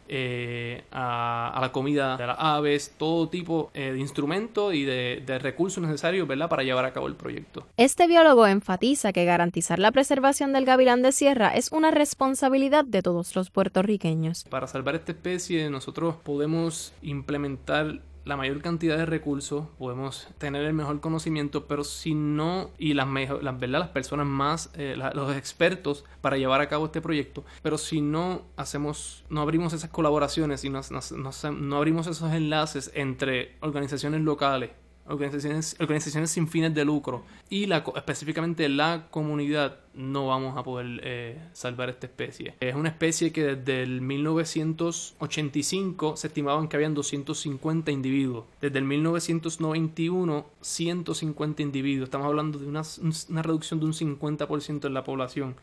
eh, 0.08 0.84
a, 0.92 1.58
la 1.60 1.72
comida 1.72 2.16
de 2.16 2.26
las 2.26 2.36
aves, 2.38 2.94
todo 2.96 3.28
tipo 3.28 3.70
eh, 3.74 3.92
de 3.92 3.98
instrumentos 3.98 4.72
y 4.72 4.84
de, 4.84 5.22
de, 5.26 5.38
recursos 5.40 5.82
necesarios 5.82 6.28
¿verdad? 6.28 6.48
para 6.48 6.62
llevar 6.62 6.84
a 6.84 6.92
cabo 6.92 7.08
el 7.08 7.16
proyecto. 7.16 7.66
Este 7.76 8.06
biólogo 8.06 8.46
enfatiza 8.46 9.12
que 9.12 9.24
garantizar 9.24 9.80
la 9.80 9.90
preservación 9.90 10.52
del 10.52 10.64
gavilán 10.64 11.02
de 11.02 11.10
sierra 11.10 11.48
es 11.48 11.72
una 11.72 11.90
responsabilidad 11.90 12.84
de 12.84 13.02
todos 13.02 13.34
los 13.34 13.50
puertorriqueños. 13.50 14.44
Para 14.44 14.68
salvar 14.68 14.94
esta 14.94 15.10
especie 15.10 15.68
nosotros 15.70 16.14
podemos 16.22 16.92
implementar 17.02 18.00
la 18.26 18.36
mayor 18.36 18.60
cantidad 18.60 18.98
de 18.98 19.06
recursos, 19.06 19.68
podemos 19.78 20.26
tener 20.38 20.64
el 20.64 20.72
mejor 20.72 21.00
conocimiento, 21.00 21.66
pero 21.68 21.84
si 21.84 22.14
no, 22.14 22.70
y 22.76 22.94
las, 22.94 23.06
mejor, 23.06 23.42
las, 23.42 23.58
¿verdad? 23.58 23.78
las 23.78 23.88
personas 23.90 24.26
más, 24.26 24.70
eh, 24.74 24.96
los 25.14 25.36
expertos 25.36 26.04
para 26.20 26.36
llevar 26.36 26.60
a 26.60 26.68
cabo 26.68 26.86
este 26.86 27.00
proyecto, 27.00 27.44
pero 27.62 27.78
si 27.78 28.00
no 28.00 28.42
hacemos, 28.56 29.24
no 29.30 29.40
abrimos 29.42 29.72
esas 29.72 29.90
colaboraciones 29.90 30.64
y 30.64 30.70
no, 30.70 30.80
no 30.90 31.76
abrimos 31.76 32.08
esos 32.08 32.32
enlaces 32.32 32.90
entre 32.94 33.54
organizaciones 33.60 34.20
locales, 34.22 34.70
organizaciones, 35.08 35.76
organizaciones 35.80 36.30
sin 36.30 36.46
fines 36.48 36.74
de 36.74 36.84
lucro 36.84 37.24
y 37.48 37.64
la, 37.66 37.84
específicamente 37.96 38.68
la 38.68 39.06
comunidad 39.10 39.78
no 39.94 40.26
vamos 40.26 40.54
a 40.56 40.62
poder 40.62 41.00
eh, 41.02 41.40
salvar 41.52 41.88
esta 41.88 42.06
especie. 42.06 42.54
Es 42.60 42.74
una 42.74 42.90
especie 42.90 43.32
que 43.32 43.56
desde 43.56 43.82
el 43.82 44.02
1985 44.02 46.16
se 46.16 46.26
estimaban 46.26 46.68
que 46.68 46.76
habían 46.76 46.92
250 46.94 47.90
individuos. 47.90 48.44
Desde 48.60 48.78
el 48.78 48.84
1991, 48.84 50.46
150 50.60 51.62
individuos. 51.62 52.08
Estamos 52.08 52.26
hablando 52.26 52.58
de 52.58 52.66
una, 52.66 52.82
una 53.30 53.42
reducción 53.42 53.80
de 53.80 53.86
un 53.86 53.94
50% 53.94 54.86
en 54.86 54.94
la 54.94 55.04
población. 55.04 55.56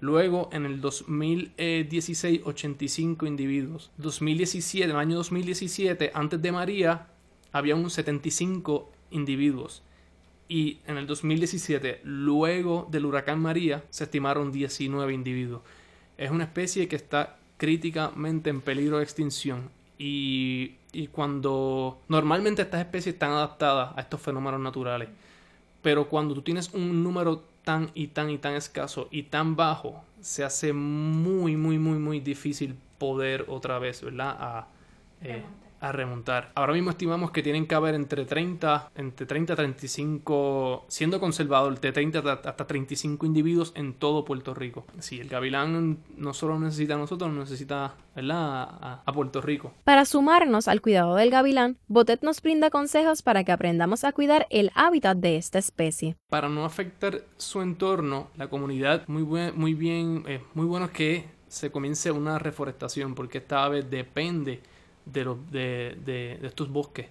Luego, 0.00 0.48
en 0.52 0.64
el 0.64 0.80
2016, 0.80 2.42
85 2.44 3.26
individuos. 3.26 3.90
2017, 3.96 4.84
en 4.84 4.90
el 4.90 4.96
año 4.96 5.16
2017, 5.16 6.12
antes 6.14 6.40
de 6.40 6.52
María, 6.52 7.08
había 7.52 7.76
un 7.76 7.90
75 7.90 8.90
individuos. 9.10 9.82
Y 10.48 10.78
en 10.86 10.96
el 10.96 11.06
2017, 11.06 12.00
luego 12.04 12.88
del 12.90 13.04
huracán 13.04 13.40
María, 13.40 13.84
se 13.90 14.04
estimaron 14.04 14.50
19 14.50 15.12
individuos. 15.12 15.62
Es 16.16 16.30
una 16.30 16.44
especie 16.44 16.88
que 16.88 16.96
está 16.96 17.36
críticamente 17.58 18.50
en 18.50 18.60
peligro 18.60 18.98
de 18.98 19.04
extinción. 19.04 19.70
Y, 19.98 20.76
y 20.92 21.08
cuando 21.08 22.00
normalmente 22.08 22.62
estas 22.62 22.80
especies 22.80 23.14
están 23.14 23.32
adaptadas 23.32 23.96
a 23.96 24.00
estos 24.00 24.20
fenómenos 24.20 24.60
naturales. 24.60 25.08
Pero 25.82 26.08
cuando 26.08 26.34
tú 26.34 26.42
tienes 26.42 26.72
un 26.72 27.02
número 27.02 27.44
tan 27.64 27.90
y 27.94 28.08
tan 28.08 28.30
y 28.30 28.38
tan 28.38 28.54
escaso 28.54 29.08
y 29.10 29.24
tan 29.24 29.54
bajo, 29.54 30.02
se 30.20 30.44
hace 30.44 30.72
muy, 30.72 31.56
muy, 31.56 31.78
muy, 31.78 31.98
muy 31.98 32.20
difícil 32.20 32.74
poder 32.98 33.44
otra 33.48 33.78
vez, 33.78 34.02
¿verdad? 34.02 34.36
A, 34.38 34.68
eh, 35.22 35.42
a 35.80 35.92
remontar. 35.92 36.52
Ahora 36.54 36.72
mismo 36.72 36.90
estimamos 36.90 37.30
que 37.30 37.42
tienen 37.42 37.66
que 37.66 37.74
haber 37.74 37.94
entre 37.94 38.24
30, 38.24 38.90
entre 38.96 39.26
30 39.26 39.52
a 39.52 39.56
35, 39.56 40.84
siendo 40.88 41.20
conservador, 41.20 41.78
de 41.80 41.92
30 41.92 42.18
hasta 42.18 42.66
35 42.66 43.26
individuos 43.26 43.72
en 43.74 43.94
todo 43.94 44.24
Puerto 44.24 44.54
Rico. 44.54 44.86
Sí, 44.98 45.20
el 45.20 45.28
gavilán 45.28 45.98
no 46.16 46.34
solo 46.34 46.58
necesita 46.58 46.94
a 46.94 46.98
nosotros, 46.98 47.32
necesita 47.32 47.94
A, 48.16 49.02
a 49.04 49.12
Puerto 49.12 49.40
Rico. 49.40 49.72
Para 49.84 50.04
sumarnos 50.04 50.68
al 50.68 50.80
cuidado 50.80 51.14
del 51.14 51.30
gavilán, 51.30 51.76
Botet 51.86 52.22
nos 52.22 52.42
brinda 52.42 52.70
consejos 52.70 53.22
para 53.22 53.44
que 53.44 53.52
aprendamos 53.52 54.04
a 54.04 54.12
cuidar 54.12 54.46
el 54.50 54.70
hábitat 54.74 55.16
de 55.18 55.36
esta 55.36 55.58
especie. 55.58 56.16
Para 56.28 56.48
no 56.48 56.64
afectar 56.64 57.22
su 57.36 57.62
entorno, 57.62 58.28
la 58.36 58.48
comunidad, 58.48 59.06
muy, 59.06 59.22
muy 59.22 59.74
bien, 59.74 60.24
es 60.26 60.40
muy 60.54 60.66
bueno 60.66 60.90
que 60.90 61.38
se 61.48 61.70
comience 61.70 62.10
una 62.10 62.38
reforestación, 62.38 63.14
porque 63.14 63.38
esta 63.38 63.64
ave 63.64 63.82
depende 63.82 64.60
de, 65.12 65.24
los, 65.24 65.50
de, 65.50 65.96
de, 66.04 66.38
estos 66.42 66.70
bosques. 66.70 67.06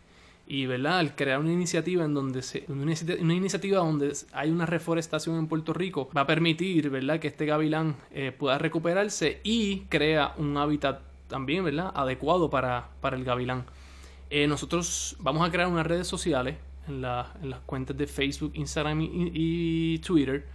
Y 0.49 0.65
¿verdad? 0.65 0.99
al 0.99 1.15
crear 1.15 1.39
una 1.39 1.51
iniciativa 1.51 2.05
en 2.05 2.13
donde 2.13 2.41
se, 2.41 2.63
una, 2.69 3.33
iniciativa 3.33 3.79
donde 3.79 4.13
hay 4.31 4.49
una 4.49 4.65
reforestación 4.65 5.37
en 5.37 5.47
Puerto 5.47 5.73
Rico 5.73 6.09
va 6.15 6.21
a 6.21 6.27
permitir 6.27 6.89
¿verdad? 6.89 7.19
que 7.19 7.27
este 7.27 7.45
gavilán 7.45 7.97
eh, 8.11 8.31
pueda 8.31 8.57
recuperarse 8.57 9.41
y 9.43 9.81
crea 9.89 10.33
un 10.37 10.55
hábitat 10.55 11.01
también 11.27 11.65
¿verdad? 11.65 11.91
adecuado 11.93 12.49
para, 12.49 12.87
para 13.01 13.17
el 13.17 13.25
gavilán. 13.25 13.65
Eh, 14.29 14.47
nosotros 14.47 15.15
vamos 15.19 15.47
a 15.47 15.51
crear 15.51 15.67
unas 15.67 15.85
redes 15.85 16.07
sociales 16.07 16.55
en, 16.87 17.01
las 17.01 17.59
cuentas 17.65 17.97
de 17.97 18.07
Facebook, 18.07 18.51
Instagram 18.55 19.01
y, 19.01 19.99
Twitter 19.99 20.45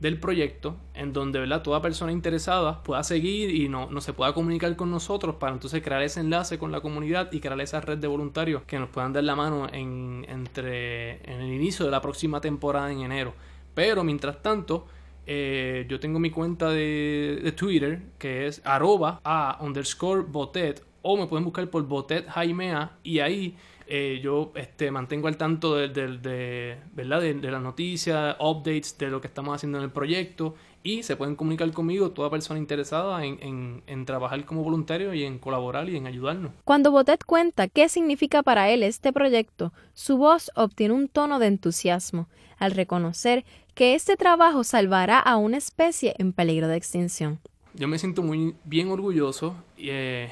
del 0.00 0.18
proyecto, 0.18 0.76
en 0.94 1.12
donde 1.12 1.38
¿verdad? 1.40 1.62
toda 1.62 1.80
persona 1.80 2.12
interesada 2.12 2.82
pueda 2.82 3.02
seguir 3.02 3.54
y 3.54 3.68
no, 3.68 3.88
no, 3.90 4.00
se 4.00 4.12
pueda 4.12 4.34
comunicar 4.34 4.74
con 4.76 4.90
nosotros 4.90 5.36
para 5.36 5.52
entonces 5.52 5.82
crear 5.82 6.02
ese 6.02 6.20
enlace 6.20 6.58
con 6.58 6.72
la 6.72 6.80
comunidad 6.80 7.32
y 7.32 7.40
crear 7.40 7.60
esa 7.60 7.80
red 7.80 7.98
de 7.98 8.06
voluntarios 8.06 8.62
que 8.62 8.78
nos 8.78 8.90
puedan 8.90 9.12
dar 9.12 9.24
la 9.24 9.36
mano 9.36 9.66
en, 9.72 10.26
entre, 10.28 11.22
en 11.30 11.40
el 11.40 11.52
inicio 11.52 11.84
de 11.84 11.90
la 11.90 12.00
próxima 12.00 12.40
temporada 12.40 12.92
en 12.92 13.00
enero. 13.00 13.34
Pero 13.74 14.04
mientras 14.04 14.42
tanto, 14.42 14.86
eh, 15.26 15.86
yo 15.88 15.98
tengo 16.00 16.18
mi 16.18 16.30
cuenta 16.30 16.70
de, 16.70 17.52
Twitter 17.56 18.02
que 18.18 18.46
es 18.46 18.60
arroba 18.64 19.20
a 19.24 19.58
underscore 19.60 20.22
botet 20.22 20.84
o 21.02 21.16
me 21.16 21.26
pueden 21.26 21.44
buscar 21.44 21.68
por 21.68 21.82
botet 21.86 22.28
jaimea 22.28 22.98
y 23.02 23.20
ahí 23.20 23.56
eh, 23.86 24.20
yo 24.22 24.52
este, 24.54 24.90
mantengo 24.90 25.28
al 25.28 25.36
tanto 25.36 25.74
de, 25.74 25.88
de, 25.88 26.78
¿verdad? 26.94 27.20
de, 27.20 27.50
las 27.50 27.62
noticias, 27.62 28.36
updates 28.40 28.96
de 28.98 29.08
lo 29.08 29.20
que 29.20 29.26
estamos 29.26 29.54
haciendo 29.54 29.78
en 29.78 29.84
el 29.84 29.90
proyecto 29.90 30.54
y 30.82 31.02
se 31.02 31.16
pueden 31.16 31.34
comunicar 31.36 31.70
conmigo 31.72 32.10
toda 32.10 32.30
persona 32.30 32.58
interesada 32.58 33.24
en, 33.24 33.82
en, 33.86 34.04
trabajar 34.06 34.44
como 34.44 34.62
voluntario 34.62 35.14
y 35.14 35.24
en 35.24 35.38
colaborar 35.38 35.88
y 35.88 35.96
en 35.96 36.06
ayudarnos. 36.06 36.52
Cuando 36.64 36.90
Botet 36.90 37.24
cuenta 37.24 37.68
qué 37.68 37.88
significa 37.88 38.42
para 38.42 38.70
él 38.70 38.82
este 38.82 39.12
proyecto, 39.12 39.72
su 39.94 40.18
voz 40.18 40.50
obtiene 40.54 40.94
un 40.94 41.08
tono 41.08 41.38
de 41.38 41.46
entusiasmo 41.46 42.28
al 42.58 42.72
reconocer 42.72 43.44
que 43.74 43.94
este 43.94 44.16
trabajo 44.16 44.62
salvará 44.62 45.18
a 45.18 45.36
una 45.36 45.56
especie 45.56 46.14
en 46.18 46.32
peligro 46.32 46.68
de 46.68 46.76
extinción. 46.76 47.40
Yo 47.74 47.88
me 47.88 47.98
siento 47.98 48.22
muy 48.22 48.54
bien 48.64 48.90
orgulloso 48.90 49.56
y, 49.76 49.88
eh, 49.88 50.30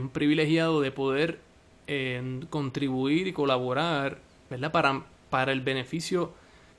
un 0.00 0.08
privilegiado 0.08 0.80
de 0.80 0.90
poder 0.90 1.40
eh, 1.88 2.40
contribuir 2.50 3.26
y 3.26 3.32
colaborar 3.32 4.18
¿verdad? 4.50 4.72
Para, 4.72 5.02
para 5.30 5.52
el 5.52 5.60
beneficio 5.60 6.32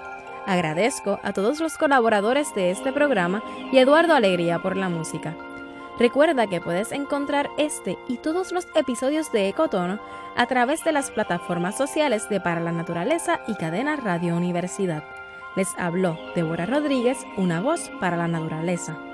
Agradezco 0.47 1.21
a 1.23 1.33
todos 1.33 1.61
los 1.61 1.79
colaboradores 1.79 2.55
de 2.55 2.71
este 2.71 2.93
programa 2.93 3.43
y 3.73 3.79
Eduardo 3.79 4.15
Alegría 4.15 4.59
por 4.59 4.77
la 4.77 4.89
música. 4.89 5.35
Recuerda 5.99 6.49
que 6.49 6.61
puedes 6.61 6.91
encontrar 6.91 7.51
este 7.57 7.99
y 8.09 8.17
todos 8.17 8.51
los 8.51 8.67
episodios 8.75 9.31
de 9.31 9.49
Ecotono 9.49 10.01
a 10.37 10.47
través 10.47 10.83
de 10.83 10.91
las 10.91 11.13
plataformas 11.13 11.77
sociales 11.77 12.29
de 12.29 12.41
Para 12.41 12.61
la 12.61 12.73
Naturaleza 12.73 13.41
y 13.47 13.55
Cadena 13.55 13.95
Radio 13.95 14.37
Universidad. 14.37 15.05
Les 15.55 15.69
habló 15.79 16.19
Débora 16.35 16.67
Rodríguez, 16.67 17.19
una 17.37 17.61
voz 17.61 17.93
para 18.01 18.17
la 18.17 18.27
naturaleza. 18.27 19.14